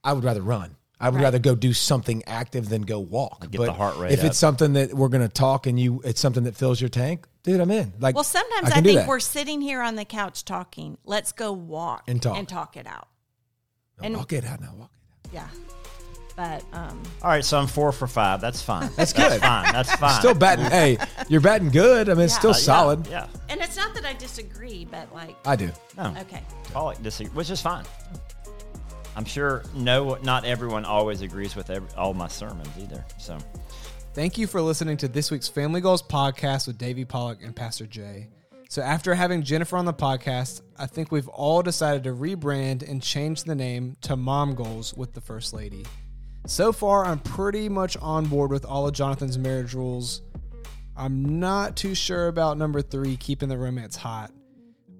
I 0.05 0.13
would 0.13 0.25
rather 0.25 0.41
run. 0.43 0.77
I 1.03 1.09
would 1.09 1.17
Right. 1.17 1.23
rather 1.25 1.39
go 1.39 1.55
do 1.55 1.73
something 1.73 2.23
active 2.27 2.69
than 2.69 2.83
go 2.83 3.01
walk. 3.01 3.41
Get 3.51 3.57
but 3.59 3.65
the 3.67 3.73
heart 3.73 3.97
rate 3.97 4.13
If 4.13 4.21
up. 4.21 4.27
it's 4.27 4.39
something 4.39 4.75
that 4.75 4.93
we're 4.93 5.09
going 5.09 5.23
to 5.27 5.33
talk 5.33 5.67
and 5.67 5.81
you, 5.81 6.03
it's 6.05 6.21
something 6.21 6.45
that 6.45 6.55
fills 6.55 6.79
your 6.79 6.91
tank, 6.91 7.27
dude, 7.43 7.59
I'm 7.59 7.71
in. 7.71 7.95
Like, 7.99 8.15
Well, 8.15 8.23
sometimes 8.23 8.71
I 8.71 8.79
I, 8.79 8.81
think 8.83 9.09
we're 9.09 9.19
sitting 9.19 9.63
here 9.63 9.81
on 9.81 9.97
the 9.97 10.05
couch 10.05 10.45
talking. 10.45 10.99
Let's 11.07 11.33
go 11.33 11.53
walk 11.53 12.05
And 12.07 12.21
talk. 12.21 12.37
and 12.37 12.47
talk 12.47 12.77
it 12.77 12.87
out. 12.87 13.09
No, 13.99 14.07
and- 14.07 14.17
walk 14.19 14.33
it 14.35 14.45
out 14.45 14.61
now. 14.61 14.75
Walk 14.77 14.91
it 15.33 15.39
out. 15.39 15.51
Yeah. 15.55 15.80
But 16.41 16.65
um, 16.73 17.03
All 17.21 17.29
right, 17.29 17.45
so 17.45 17.59
I'm 17.59 17.67
four 17.67 17.93
for 17.93 18.07
five. 18.07 18.41
That's 18.41 18.63
fine. 18.63 18.89
That's 18.97 19.13
good. 19.13 19.43
That's 19.43 19.45
fine. 19.45 19.73
That's 19.75 19.95
fine. 19.97 20.19
Still 20.21 20.33
batting. 20.33 20.65
hey, 20.71 20.97
you're 21.29 21.43
batting 21.43 21.69
good. 21.69 22.09
I 22.09 22.15
mean, 22.15 22.25
it's 22.25 22.33
Yeah. 22.33 22.39
still 22.39 22.51
Uh, 22.53 22.55
yeah, 22.55 22.59
solid. 22.61 23.07
Yeah. 23.09 23.27
and 23.51 23.61
it's 23.61 23.77
not 23.77 23.93
that 23.95 24.07
I 24.07 24.15
disagree, 24.15 24.87
but 24.91 25.13
like 25.13 25.37
I 25.45 25.55
do. 25.55 25.71
No. 25.99 26.15
okay. 26.21 26.41
Pollack 26.73 27.03
disagree, 27.03 27.31
which 27.35 27.51
is 27.51 27.61
fine. 27.61 27.85
I'm 29.17 29.27
sure 29.27 29.65
no, 29.75 30.15
not 30.23 30.47
everyone 30.47 30.87
always 30.87 31.21
agrees 31.21 31.55
with 31.55 31.69
every, 31.69 31.89
all 31.95 32.15
my 32.15 32.29
sermons 32.29 32.71
either. 32.81 33.05
So 33.19 33.37
Thank 34.15 34.39
you 34.39 34.47
for 34.47 34.63
listening 34.63 34.97
to 34.99 35.09
this 35.09 35.31
week's 35.31 35.47
Family 35.49 35.83
Goals 35.83 36.03
podcast 36.03 36.67
with 36.67 36.79
Davey 36.79 37.05
Pollack 37.05 37.45
and 37.45 37.55
Pastor 37.55 37.87
Jay. 37.87 38.29
So, 38.71 38.83
after 38.83 39.15
having 39.15 39.43
Jennifer 39.43 39.77
on 39.77 39.85
the 39.85 39.93
podcast, 39.93 40.63
I 40.79 40.87
think 40.87 41.11
we've 41.13 41.29
all 41.29 41.61
decided 41.61 42.05
to 42.05 42.11
rebrand 42.15 42.89
and 42.89 43.03
change 43.03 43.43
the 43.45 43.55
name 43.57 43.97
to 44.03 44.17
Mom 44.17 44.55
Goals 44.55 44.95
with 44.95 45.13
the 45.13 45.21
First 45.21 45.53
Lady. 45.53 45.85
So 46.47 46.73
far, 46.73 47.05
I'm 47.05 47.19
pretty 47.21 47.69
much 47.69 47.97
on 47.99 48.27
board 48.27 48.51
with 48.51 48.65
all 48.65 48.87
of 48.89 48.95
Jonathan's 48.95 49.39
marriage 49.39 49.75
rules. 49.75 50.23
I'm 50.97 51.39
not 51.39 51.77
too 51.77 51.95
sure 51.95 52.29
about 52.29 52.59
number 52.59 52.83
three, 52.83 53.17
keeping 53.17 53.49
the 53.49 53.59
romance 53.59 53.97
hot. 53.97 54.33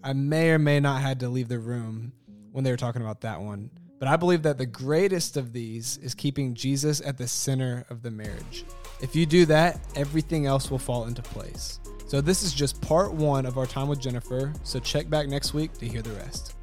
I 0.03 0.13
may 0.13 0.51
or 0.51 0.59
may 0.59 0.81
not 0.81 1.03
had 1.03 1.21
to 1.21 1.29
leave 1.29 1.49
the 1.49 1.59
room 1.59 2.13
when 2.53 2.65
they 2.65 2.71
were 2.71 2.77
talking 2.77 3.03
about 3.03 3.23
that 3.23 3.41
one. 3.41 3.71
But 3.99 4.09
I 4.09 4.17
believe 4.17 4.43
that 4.45 4.57
the 4.57 4.65
greatest 4.65 5.37
of 5.37 5.53
these 5.53 5.99
is 5.99 6.15
keeping 6.15 6.55
Jesus 6.55 7.03
at 7.03 7.19
the 7.19 7.29
center 7.29 7.85
of 7.91 8.03
the 8.03 8.11
marriage. 8.11 8.65
If 9.03 9.15
you 9.15 9.27
do 9.27 9.45
that, 9.47 9.79
everything 9.95 10.47
else 10.47 10.71
will 10.71 10.79
fall 10.79 11.07
into 11.07 11.21
place. 11.21 11.81
So 12.07 12.21
this 12.21 12.43
is 12.43 12.55
just 12.55 12.81
part 12.81 13.13
one 13.13 13.45
of 13.45 13.59
our 13.59 13.67
time 13.67 13.89
with 13.89 14.01
Jennifer. 14.01 14.55
So 14.63 14.81
check 14.81 15.11
back 15.11 15.29
next 15.29 15.53
week 15.53 15.75
to 15.75 15.87
hear 15.87 16.01
the 16.01 16.13
rest. 16.13 16.55